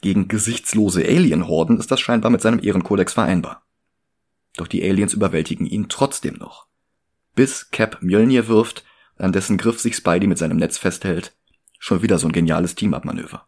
[0.00, 3.62] Gegen gesichtslose Alien-Horden ist das scheinbar mit seinem Ehrenkodex vereinbar.
[4.56, 6.66] Doch die Aliens überwältigen ihn trotzdem noch.
[7.34, 8.84] Bis Cap Mjölnir wirft,
[9.18, 11.36] an dessen Griff sich Spidey mit seinem Netz festhält.
[11.78, 13.46] Schon wieder so ein geniales Team-Up-Manöver.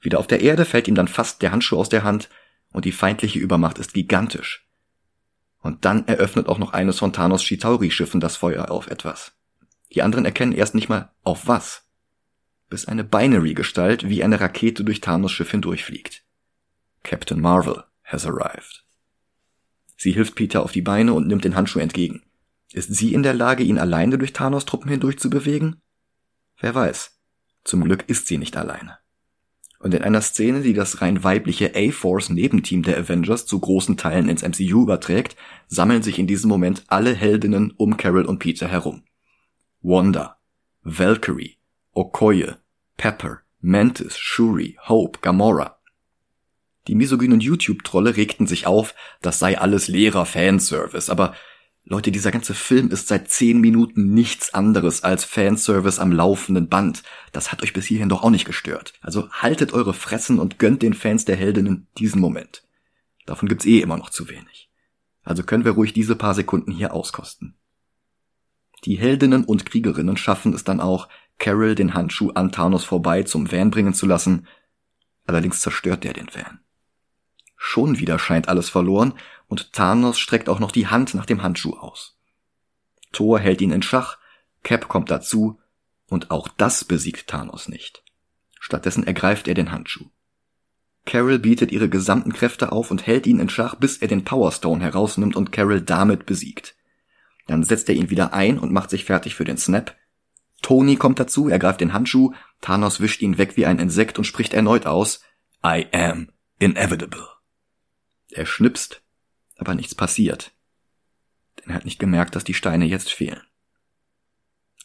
[0.00, 2.28] Wieder auf der Erde fällt ihm dann fast der Handschuh aus der Hand
[2.72, 4.66] und die feindliche Übermacht ist gigantisch.
[5.60, 9.32] Und dann eröffnet auch noch eines von Thanos Chitauri-Schiffen das Feuer auf etwas.
[9.92, 11.84] Die anderen erkennen erst nicht mal auf was.
[12.68, 16.24] Bis eine Binary-Gestalt wie eine Rakete durch Thanos Schiff hindurchfliegt.
[17.02, 18.84] Captain Marvel has arrived.
[19.96, 22.22] Sie hilft Peter auf die Beine und nimmt den Handschuh entgegen.
[22.72, 25.80] Ist sie in der Lage, ihn alleine durch Thanos Truppen hindurch zu bewegen?
[26.58, 27.18] Wer weiß.
[27.64, 28.98] Zum Glück ist sie nicht alleine.
[29.78, 34.28] Und in einer Szene, die das rein weibliche A-Force Nebenteam der Avengers zu großen Teilen
[34.28, 35.36] ins MCU überträgt,
[35.68, 39.04] sammeln sich in diesem Moment alle Heldinnen um Carol und Peter herum.
[39.82, 40.38] Wanda,
[40.82, 41.56] Valkyrie,
[41.92, 42.56] Okoye,
[42.96, 45.78] Pepper, Mantis, Shuri, Hope, Gamora.
[46.86, 51.34] Die misogynen YouTube-Trolle regten sich auf, das sei alles leerer Fanservice, aber
[51.88, 57.04] Leute, dieser ganze Film ist seit zehn Minuten nichts anderes als Fanservice am laufenden Band.
[57.30, 58.94] Das hat euch bis hierhin doch auch nicht gestört.
[59.02, 62.64] Also haltet eure Fressen und gönnt den Fans der Heldinnen diesen Moment.
[63.24, 64.68] Davon gibt's eh immer noch zu wenig.
[65.22, 67.54] Also können wir ruhig diese paar Sekunden hier auskosten.
[68.84, 71.08] Die Heldinnen und Kriegerinnen schaffen es dann auch,
[71.38, 74.48] Carol den Handschuh an Thanos vorbei zum Van bringen zu lassen.
[75.24, 76.58] Allerdings zerstört er den Van.
[77.56, 79.14] Schon wieder scheint alles verloren
[79.48, 82.18] und Thanos streckt auch noch die Hand nach dem Handschuh aus.
[83.12, 84.18] Thor hält ihn in Schach,
[84.62, 85.58] Cap kommt dazu
[86.08, 88.02] und auch das besiegt Thanos nicht.
[88.60, 90.06] Stattdessen ergreift er den Handschuh.
[91.04, 94.50] Carol bietet ihre gesamten Kräfte auf und hält ihn in Schach, bis er den Power
[94.50, 96.74] Stone herausnimmt und Carol damit besiegt.
[97.46, 99.94] Dann setzt er ihn wieder ein und macht sich fertig für den Snap.
[100.62, 104.52] Tony kommt dazu, ergreift den Handschuh, Thanos wischt ihn weg wie ein Insekt und spricht
[104.52, 105.22] erneut aus
[105.64, 107.28] I am inevitable.
[108.30, 109.02] Er schnipst,
[109.56, 110.52] aber nichts passiert.
[111.58, 113.42] Denn er hat nicht gemerkt, dass die Steine jetzt fehlen.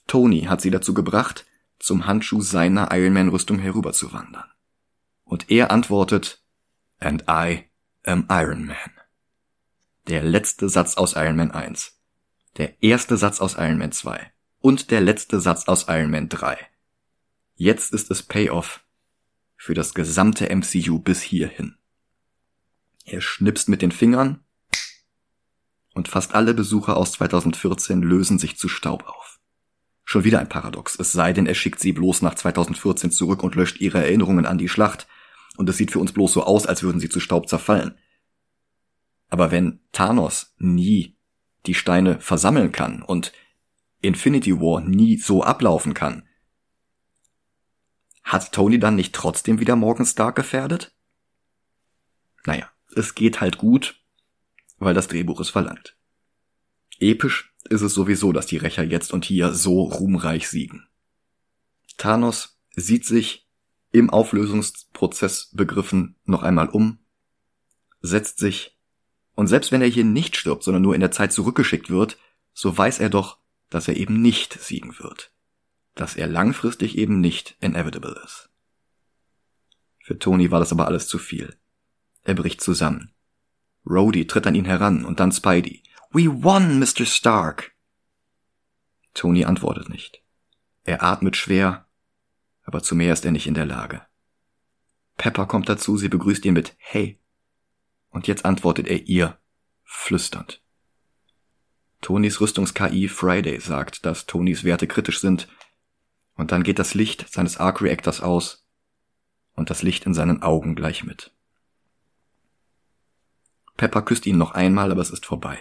[0.07, 1.45] Tony hat sie dazu gebracht,
[1.79, 4.49] zum Handschuh seiner Ironman-Rüstung herüberzuwandern.
[5.23, 6.43] Und er antwortet,
[6.99, 7.63] And I
[8.03, 8.77] am Iron Man.
[10.07, 11.99] Der letzte Satz aus Iron Man 1.
[12.57, 14.31] Der erste Satz aus Iron Man 2.
[14.59, 16.57] Und der letzte Satz aus Iron Man 3.
[17.55, 18.83] Jetzt ist es Payoff
[19.55, 21.77] für das gesamte MCU bis hierhin.
[23.05, 24.43] Er schnipst mit den Fingern
[25.93, 29.39] und fast alle Besucher aus 2014 lösen sich zu Staub auf.
[30.03, 33.55] Schon wieder ein Paradox, es sei denn, er schickt sie bloß nach 2014 zurück und
[33.55, 35.07] löscht ihre Erinnerungen an die Schlacht,
[35.57, 37.97] und es sieht für uns bloß so aus, als würden sie zu Staub zerfallen.
[39.29, 41.17] Aber wenn Thanos nie
[41.65, 43.31] die Steine versammeln kann und
[44.01, 46.27] Infinity War nie so ablaufen kann,
[48.23, 50.95] hat Tony dann nicht trotzdem wieder Morgan Stark gefährdet?
[52.45, 54.00] Naja, es geht halt gut,
[54.81, 55.95] weil das Drehbuch es verlangt.
[56.99, 60.87] Episch ist es sowieso, dass die Rächer jetzt und hier so ruhmreich siegen.
[61.97, 63.47] Thanos sieht sich
[63.91, 66.99] im Auflösungsprozess begriffen noch einmal um,
[68.01, 68.77] setzt sich,
[69.35, 72.17] und selbst wenn er hier nicht stirbt, sondern nur in der Zeit zurückgeschickt wird,
[72.53, 73.37] so weiß er doch,
[73.69, 75.31] dass er eben nicht siegen wird.
[75.95, 78.49] Dass er langfristig eben nicht inevitable ist.
[79.99, 81.55] Für Tony war das aber alles zu viel.
[82.23, 83.13] Er bricht zusammen.
[83.85, 85.83] Rhodey tritt an ihn heran und dann Spidey.
[86.11, 87.05] We won, Mr.
[87.05, 87.71] Stark!
[89.13, 90.21] Tony antwortet nicht.
[90.83, 91.85] Er atmet schwer,
[92.63, 94.01] aber zu mehr ist er nicht in der Lage.
[95.17, 97.19] Pepper kommt dazu, sie begrüßt ihn mit Hey.
[98.09, 99.37] Und jetzt antwortet er ihr,
[99.83, 100.61] flüsternd.
[102.01, 105.47] Tonys Rüstungs-KI Friday sagt, dass Tonys Werte kritisch sind,
[106.35, 108.65] und dann geht das Licht seines Arc Reactors aus
[109.53, 111.31] und das Licht in seinen Augen gleich mit.
[113.81, 115.57] Pepper küsst ihn noch einmal, aber es ist vorbei.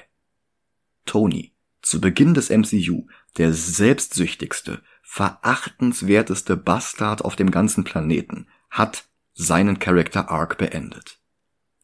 [1.06, 3.06] Tony, zu Beginn des MCU,
[3.38, 11.18] der selbstsüchtigste, verachtenswerteste Bastard auf dem ganzen Planeten, hat seinen Character Arc beendet.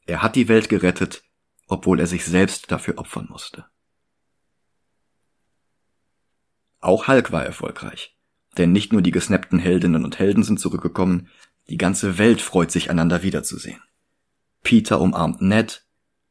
[0.05, 1.22] Er hat die Welt gerettet,
[1.68, 3.64] obwohl er sich selbst dafür opfern musste.
[6.80, 8.14] Auch Hulk war erfolgreich,
[8.59, 11.30] denn nicht nur die gesnappten Heldinnen und Helden sind zurückgekommen,
[11.70, 13.80] die ganze Welt freut sich einander wiederzusehen.
[14.62, 15.86] Peter umarmt Ned,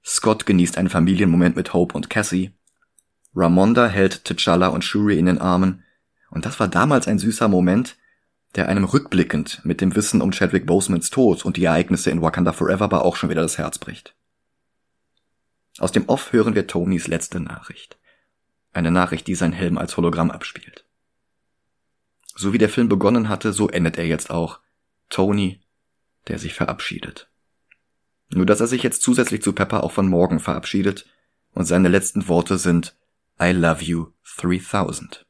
[0.05, 2.51] Scott genießt einen Familienmoment mit Hope und Cassie.
[3.35, 5.83] Ramonda hält T'Challa und Shuri in den Armen.
[6.29, 7.97] Und das war damals ein süßer Moment,
[8.53, 12.53] der einem rückblickend mit dem Wissen um Chadwick Bosemans Tod und die Ereignisse in Wakanda
[12.53, 14.15] Forever aber auch schon wieder das Herz bricht.
[15.79, 17.97] Aus dem Off hören wir Tonys letzte Nachricht.
[18.71, 20.85] Eine Nachricht, die sein Helm als Hologramm abspielt.
[22.35, 24.59] So wie der Film begonnen hatte, so endet er jetzt auch.
[25.09, 25.61] Tony,
[26.27, 27.29] der sich verabschiedet.
[28.35, 31.05] Nur dass er sich jetzt zusätzlich zu Pepper auch von Morgan verabschiedet
[31.53, 32.93] und seine letzten Worte sind
[33.41, 35.25] I love you 3000.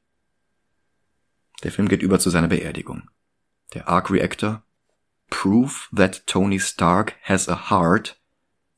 [1.61, 3.07] Der Film geht über zu seiner Beerdigung.
[3.75, 4.63] Der Arc Reactor,
[5.29, 8.19] Proof that Tony Stark has a heart,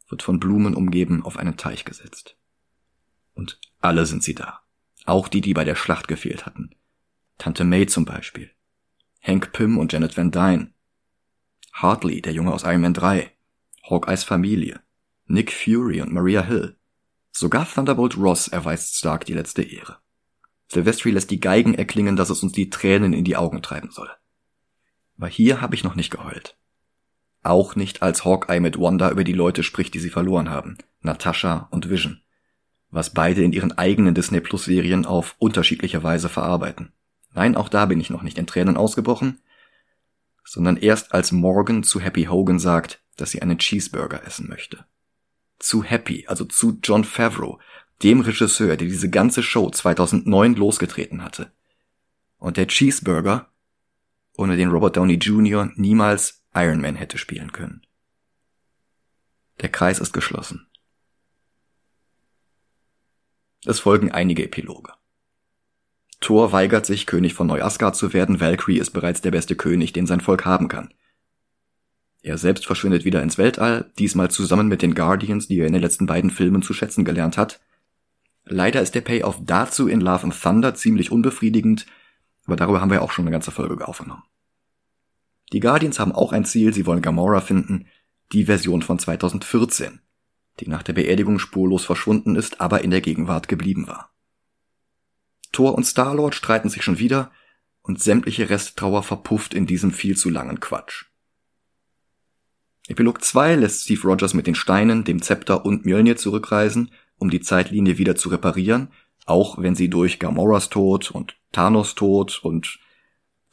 [0.10, 2.36] wird von Blumen umgeben auf einen Teich gesetzt.
[3.34, 4.60] Und alle sind sie da.
[5.06, 6.72] Auch die, die bei der Schlacht gefehlt hatten.
[7.38, 8.52] Tante May zum Beispiel.
[9.22, 10.74] Hank Pym und Janet Van Dyne.
[11.72, 13.32] Hartley, der Junge aus Iron Man 3.
[13.90, 14.82] Hawkeyes Familie.
[15.28, 16.76] Nick Fury und Maria Hill.
[17.32, 19.98] Sogar Thunderbolt Ross erweist Stark die letzte Ehre.
[20.70, 24.10] Silvestri lässt die Geigen erklingen, dass es uns die Tränen in die Augen treiben soll.
[25.18, 26.58] Aber hier habe ich noch nicht geheult.
[27.44, 30.78] Auch nicht, als Hawkeye mit Wanda über die Leute spricht, die sie verloren haben.
[31.02, 32.22] Natascha und Vision.
[32.90, 36.92] Was beide in ihren eigenen Disney Plus Serien auf unterschiedliche Weise verarbeiten.
[37.34, 39.40] Nein, auch da bin ich noch nicht in Tränen ausgebrochen,
[40.44, 44.86] sondern erst als Morgan zu Happy Hogan sagt, dass sie einen Cheeseburger essen möchte.
[45.60, 47.60] Zu Happy, also zu John Favreau,
[48.04, 51.52] dem Regisseur, der diese ganze Show 2009 losgetreten hatte.
[52.38, 53.52] Und der Cheeseburger,
[54.38, 55.72] ohne den Robert Downey Jr.
[55.76, 57.82] niemals Iron Man hätte spielen können.
[59.62, 60.68] Der Kreis ist geschlossen.
[63.66, 64.94] Es folgen einige Epiloge.
[66.20, 70.08] Thor weigert sich, König von Neu-Asgard zu werden, Valkyrie ist bereits der beste König, den
[70.08, 70.94] sein Volk haben kann.
[72.28, 75.82] Er selbst verschwindet wieder ins Weltall, diesmal zusammen mit den Guardians, die er in den
[75.82, 77.62] letzten beiden Filmen zu schätzen gelernt hat.
[78.44, 81.86] Leider ist der Payoff dazu in Love and Thunder ziemlich unbefriedigend,
[82.46, 84.24] aber darüber haben wir auch schon eine ganze Folge aufgenommen.
[85.54, 87.88] Die Guardians haben auch ein Ziel, sie wollen Gamora finden,
[88.34, 90.02] die Version von 2014,
[90.60, 94.12] die nach der Beerdigung spurlos verschwunden ist, aber in der Gegenwart geblieben war.
[95.54, 97.32] Thor und Star-Lord streiten sich schon wieder
[97.84, 101.07] und sämtliche Resttrauer verpufft in diesem viel zu langen Quatsch.
[102.88, 107.42] Epilog 2 lässt Steve Rogers mit den Steinen, dem Zepter und Mjölnir zurückreisen, um die
[107.42, 108.90] Zeitlinie wieder zu reparieren,
[109.26, 112.80] auch wenn sie durch Gamoras Tod und Thanos Tod und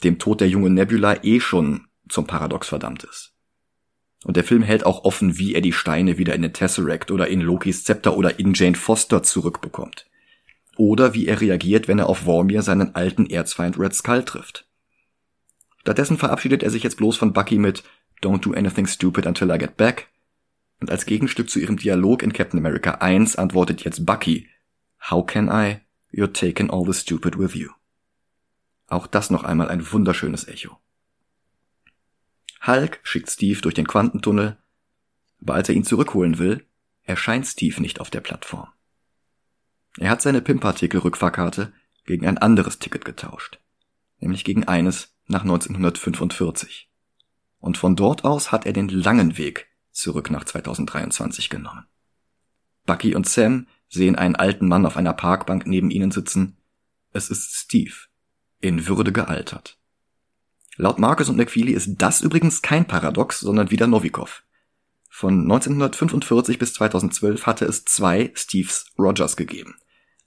[0.03, 3.33] dem Tod der jungen Nebula eh schon zum Paradox verdammt ist.
[4.23, 7.27] Und der Film hält auch offen, wie er die Steine wieder in den Tesseract oder
[7.27, 10.07] in Lokis Zepter oder in Jane Foster zurückbekommt.
[10.77, 14.67] Oder wie er reagiert, wenn er auf Vormir seinen alten Erzfeind Red Skull trifft.
[15.81, 17.83] Stattdessen verabschiedet er sich jetzt bloß von Bucky mit
[18.21, 20.07] Don't do anything stupid until I get back.
[20.79, 24.49] Und als Gegenstück zu ihrem Dialog in Captain America 1 antwortet jetzt Bucky,
[25.09, 25.81] How can I?
[26.11, 27.69] You're taking all the stupid with you.
[28.87, 30.77] Auch das noch einmal ein wunderschönes Echo.
[32.65, 34.57] Hulk schickt Steve durch den Quantentunnel,
[35.41, 36.65] aber als er ihn zurückholen will,
[37.03, 38.69] erscheint Steve nicht auf der Plattform.
[39.97, 41.73] Er hat seine Pimpartikel-Rückfahrkarte
[42.05, 43.59] gegen ein anderes Ticket getauscht,
[44.19, 46.84] nämlich gegen eines nach 1945
[47.59, 51.85] und von dort aus hat er den langen Weg zurück nach 2023 genommen.
[52.85, 56.57] Bucky und Sam sehen einen alten Mann auf einer Parkbank neben ihnen sitzen.
[57.11, 57.93] Es ist Steve,
[58.59, 59.77] in Würde gealtert.
[60.77, 64.43] Laut Marcus und McFeely ist das übrigens kein Paradox, sondern wieder Novikov.
[65.09, 69.75] Von 1945 bis 2012 hatte es zwei Steves Rogers gegeben.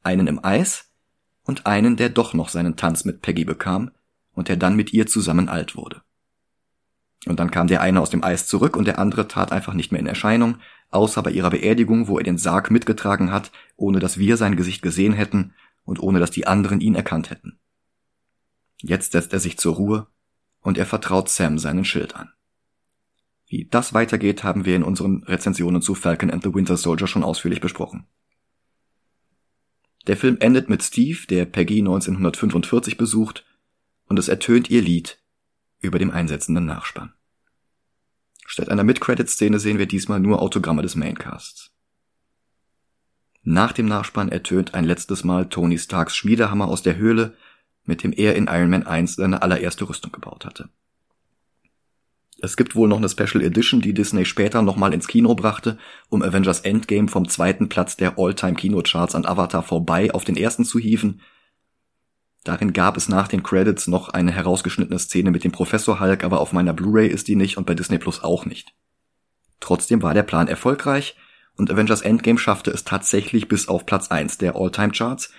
[0.02, 0.86] Einen im Eis
[1.44, 3.90] und einen, der doch noch seinen Tanz mit Peggy bekam
[4.32, 6.02] und der dann mit ihr zusammen alt wurde.
[7.26, 9.90] Und dann kam der eine aus dem Eis zurück und der andere tat einfach nicht
[9.90, 10.58] mehr in Erscheinung,
[10.90, 14.82] außer bei ihrer Beerdigung, wo er den Sarg mitgetragen hat, ohne dass wir sein Gesicht
[14.82, 15.54] gesehen hätten
[15.84, 17.58] und ohne dass die anderen ihn erkannt hätten.
[18.80, 20.06] Jetzt setzt er sich zur Ruhe
[20.60, 22.30] und er vertraut Sam seinen Schild an.
[23.48, 27.24] Wie das weitergeht, haben wir in unseren Rezensionen zu Falcon and the Winter Soldier schon
[27.24, 28.06] ausführlich besprochen.
[30.06, 33.44] Der Film endet mit Steve, der Peggy 1945 besucht,
[34.06, 35.18] und es ertönt ihr Lied
[35.80, 37.12] über dem einsetzenden Nachspann.
[38.46, 41.70] Statt einer Mid-Credit-Szene sehen wir diesmal nur Autogramme des Maincasts.
[43.42, 47.36] Nach dem Nachspann ertönt ein letztes Mal Tony Starks Schmiedehammer aus der Höhle,
[47.84, 50.68] mit dem er in Iron Man 1 seine allererste Rüstung gebaut hatte.
[52.40, 55.76] Es gibt wohl noch eine Special Edition, die Disney später nochmal ins Kino brachte,
[56.08, 60.78] um Avengers Endgame vom zweiten Platz der All-Time-Kinocharts an Avatar vorbei auf den ersten zu
[60.78, 61.20] hieven,
[62.44, 66.40] Darin gab es nach den Credits noch eine herausgeschnittene Szene mit dem Professor Hulk, aber
[66.40, 68.74] auf meiner Blu-ray ist die nicht und bei Disney Plus auch nicht.
[69.60, 71.16] Trotzdem war der Plan erfolgreich
[71.56, 75.32] und Avengers Endgame schaffte es tatsächlich bis auf Platz 1 der All-Time-Charts,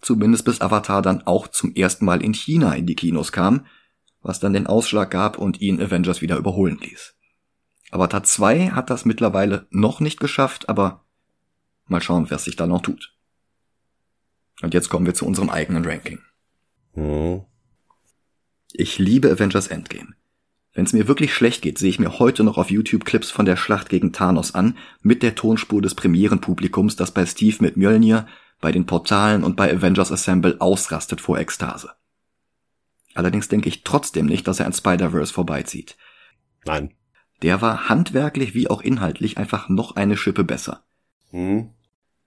[0.00, 3.66] zumindest bis Avatar dann auch zum ersten Mal in China in die Kinos kam,
[4.22, 7.14] was dann den Ausschlag gab und ihn Avengers wieder überholen ließ.
[7.90, 11.04] Avatar 2 hat das mittlerweile noch nicht geschafft, aber
[11.86, 13.14] mal schauen, was sich da noch tut.
[14.62, 16.20] Und jetzt kommen wir zu unserem eigenen Ranking.
[16.94, 17.42] Hm.
[18.72, 20.14] Ich liebe Avengers Endgame.
[20.72, 23.46] Wenn es mir wirklich schlecht geht, sehe ich mir heute noch auf YouTube Clips von
[23.46, 28.26] der Schlacht gegen Thanos an, mit der Tonspur des Premierenpublikums, das bei Steve mit Mjölnir,
[28.60, 31.92] bei den Portalen und bei Avengers Assemble ausrastet vor Ekstase.
[33.14, 35.96] Allerdings denke ich trotzdem nicht, dass er an Spider-Verse vorbeizieht.
[36.64, 36.92] Nein.
[37.42, 40.84] Der war handwerklich wie auch inhaltlich einfach noch eine Schippe besser.
[41.30, 41.70] Hm.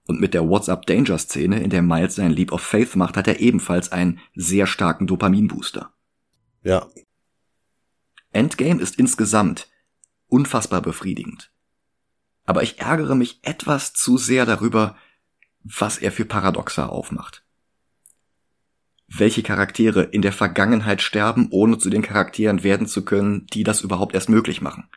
[0.08, 3.28] Und mit der WhatsApp Danger Szene, in der Miles sein Leap of Faith macht, hat
[3.28, 5.92] er ebenfalls einen sehr starken Dopaminbooster.
[6.62, 6.86] Ja.
[8.32, 9.68] Endgame ist insgesamt
[10.26, 11.52] unfassbar befriedigend.
[12.46, 14.96] Aber ich ärgere mich etwas zu sehr darüber,
[15.62, 17.44] was er für Paradoxa aufmacht.
[19.08, 23.82] Welche Charaktere in der Vergangenheit sterben, ohne zu den Charakteren werden zu können, die das
[23.82, 24.88] überhaupt erst möglich machen.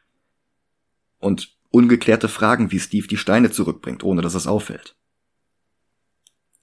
[1.19, 4.95] Und ungeklärte Fragen, wie Steve die Steine zurückbringt, ohne dass es auffällt.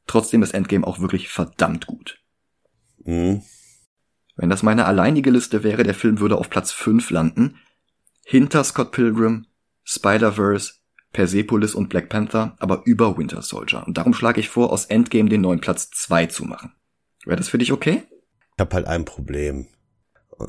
[0.07, 2.23] Trotzdem ist Endgame auch wirklich verdammt gut.
[3.05, 3.43] Hm.
[4.37, 7.57] Wenn das meine alleinige Liste wäre, der Film würde auf Platz 5 landen,
[8.25, 9.47] hinter Scott Pilgrim,
[9.85, 10.75] Spider-Verse,
[11.13, 13.87] Persepolis und Black Panther, aber über Winter Soldier.
[13.87, 16.73] Und darum schlage ich vor, aus Endgame den neuen Platz 2 zu machen.
[17.25, 18.03] Wäre das für dich okay?
[18.57, 19.67] Ich habe halt ein Problem.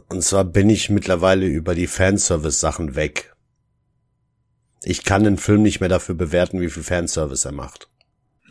[0.10, 3.34] Und zwar bin ich mittlerweile über die Fanservice-Sachen weg.
[4.84, 7.90] Ich kann den Film nicht mehr dafür bewerten, wie viel Fanservice er macht.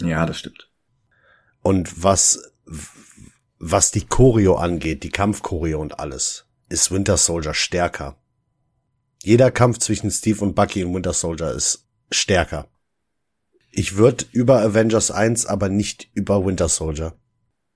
[0.00, 0.70] Ja, das stimmt.
[1.62, 2.52] Und was,
[3.58, 8.16] was die Choreo angeht, die Kampfchoreo und alles, ist Winter Soldier stärker.
[9.22, 12.68] Jeder Kampf zwischen Steve und Bucky in Winter Soldier ist stärker.
[13.70, 17.16] Ich würde über Avengers 1, aber nicht über Winter Soldier.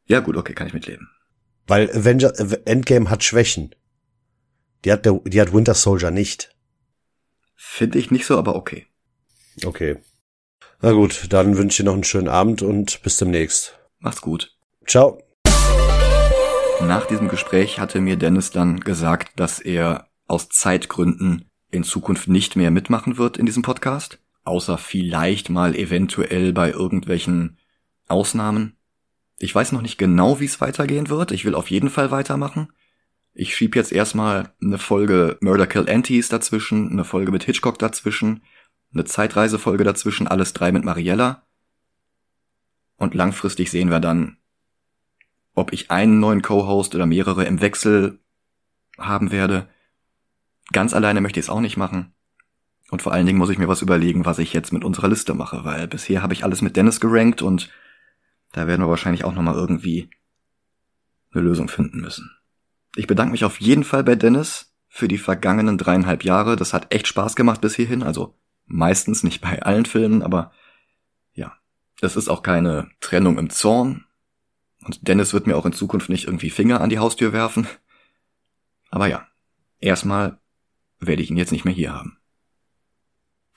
[0.07, 1.09] Ja, gut, okay, kann ich mitleben.
[1.67, 2.33] Weil Avenger,
[2.67, 3.75] Endgame hat Schwächen.
[4.85, 6.52] Die hat, der, die hat Winter Soldier nicht.
[7.65, 8.87] Finde ich nicht so, aber okay.
[9.65, 9.97] Okay.
[10.83, 13.79] Na gut, dann wünsche ich dir noch einen schönen Abend und bis demnächst.
[14.01, 14.55] Mach's gut.
[14.87, 15.23] Ciao.
[16.83, 22.57] Nach diesem Gespräch hatte mir Dennis dann gesagt, dass er aus Zeitgründen in Zukunft nicht
[22.57, 27.59] mehr mitmachen wird in diesem Podcast, außer vielleicht mal eventuell bei irgendwelchen
[28.09, 28.77] Ausnahmen.
[29.39, 31.31] Ich weiß noch nicht genau, wie es weitergehen wird.
[31.31, 32.73] Ich will auf jeden Fall weitermachen.
[33.35, 38.43] Ich schieb jetzt erstmal eine Folge Murder Kill Antis dazwischen, eine Folge mit Hitchcock dazwischen,
[38.93, 41.47] eine Zeitreisefolge dazwischen, alles drei mit Mariella.
[42.97, 44.37] Und langfristig sehen wir dann,
[45.55, 48.19] ob ich einen neuen Co-Host oder mehrere im Wechsel
[48.99, 49.69] haben werde.
[50.73, 52.13] Ganz alleine möchte ich es auch nicht machen.
[52.91, 55.33] Und vor allen Dingen muss ich mir was überlegen, was ich jetzt mit unserer Liste
[55.33, 57.71] mache, weil bisher habe ich alles mit Dennis gerankt und
[58.53, 60.11] da werden wir wahrscheinlich auch nochmal irgendwie
[61.33, 62.31] eine Lösung finden müssen.
[62.97, 66.57] Ich bedanke mich auf jeden Fall bei Dennis für die vergangenen dreieinhalb Jahre.
[66.57, 68.03] Das hat echt Spaß gemacht bis hierhin.
[68.03, 68.35] Also
[68.67, 70.53] meistens nicht bei allen Filmen, aber
[71.33, 71.55] ja,
[72.01, 74.05] es ist auch keine Trennung im Zorn.
[74.85, 77.67] Und Dennis wird mir auch in Zukunft nicht irgendwie Finger an die Haustür werfen.
[78.91, 79.27] Aber ja,
[79.79, 80.39] erstmal
[80.99, 82.19] werde ich ihn jetzt nicht mehr hier haben.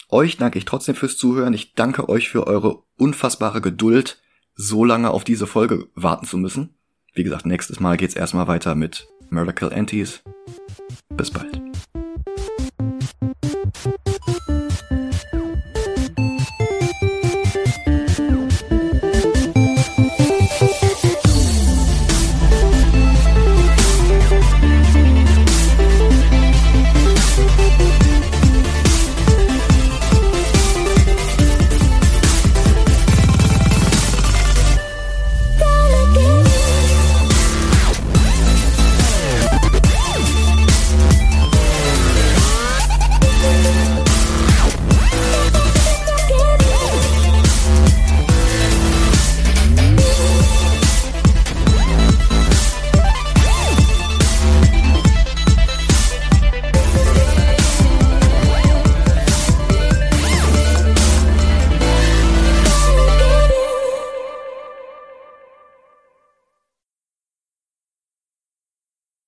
[0.09, 1.53] Euch danke ich trotzdem fürs Zuhören.
[1.53, 4.21] Ich danke euch für eure unfassbare Geduld,
[4.53, 6.75] so lange auf diese Folge warten zu müssen.
[7.13, 9.07] Wie gesagt, nächstes Mal geht's erstmal weiter mit
[9.53, 10.21] Kill Antis.
[11.17, 11.64] Bis bald.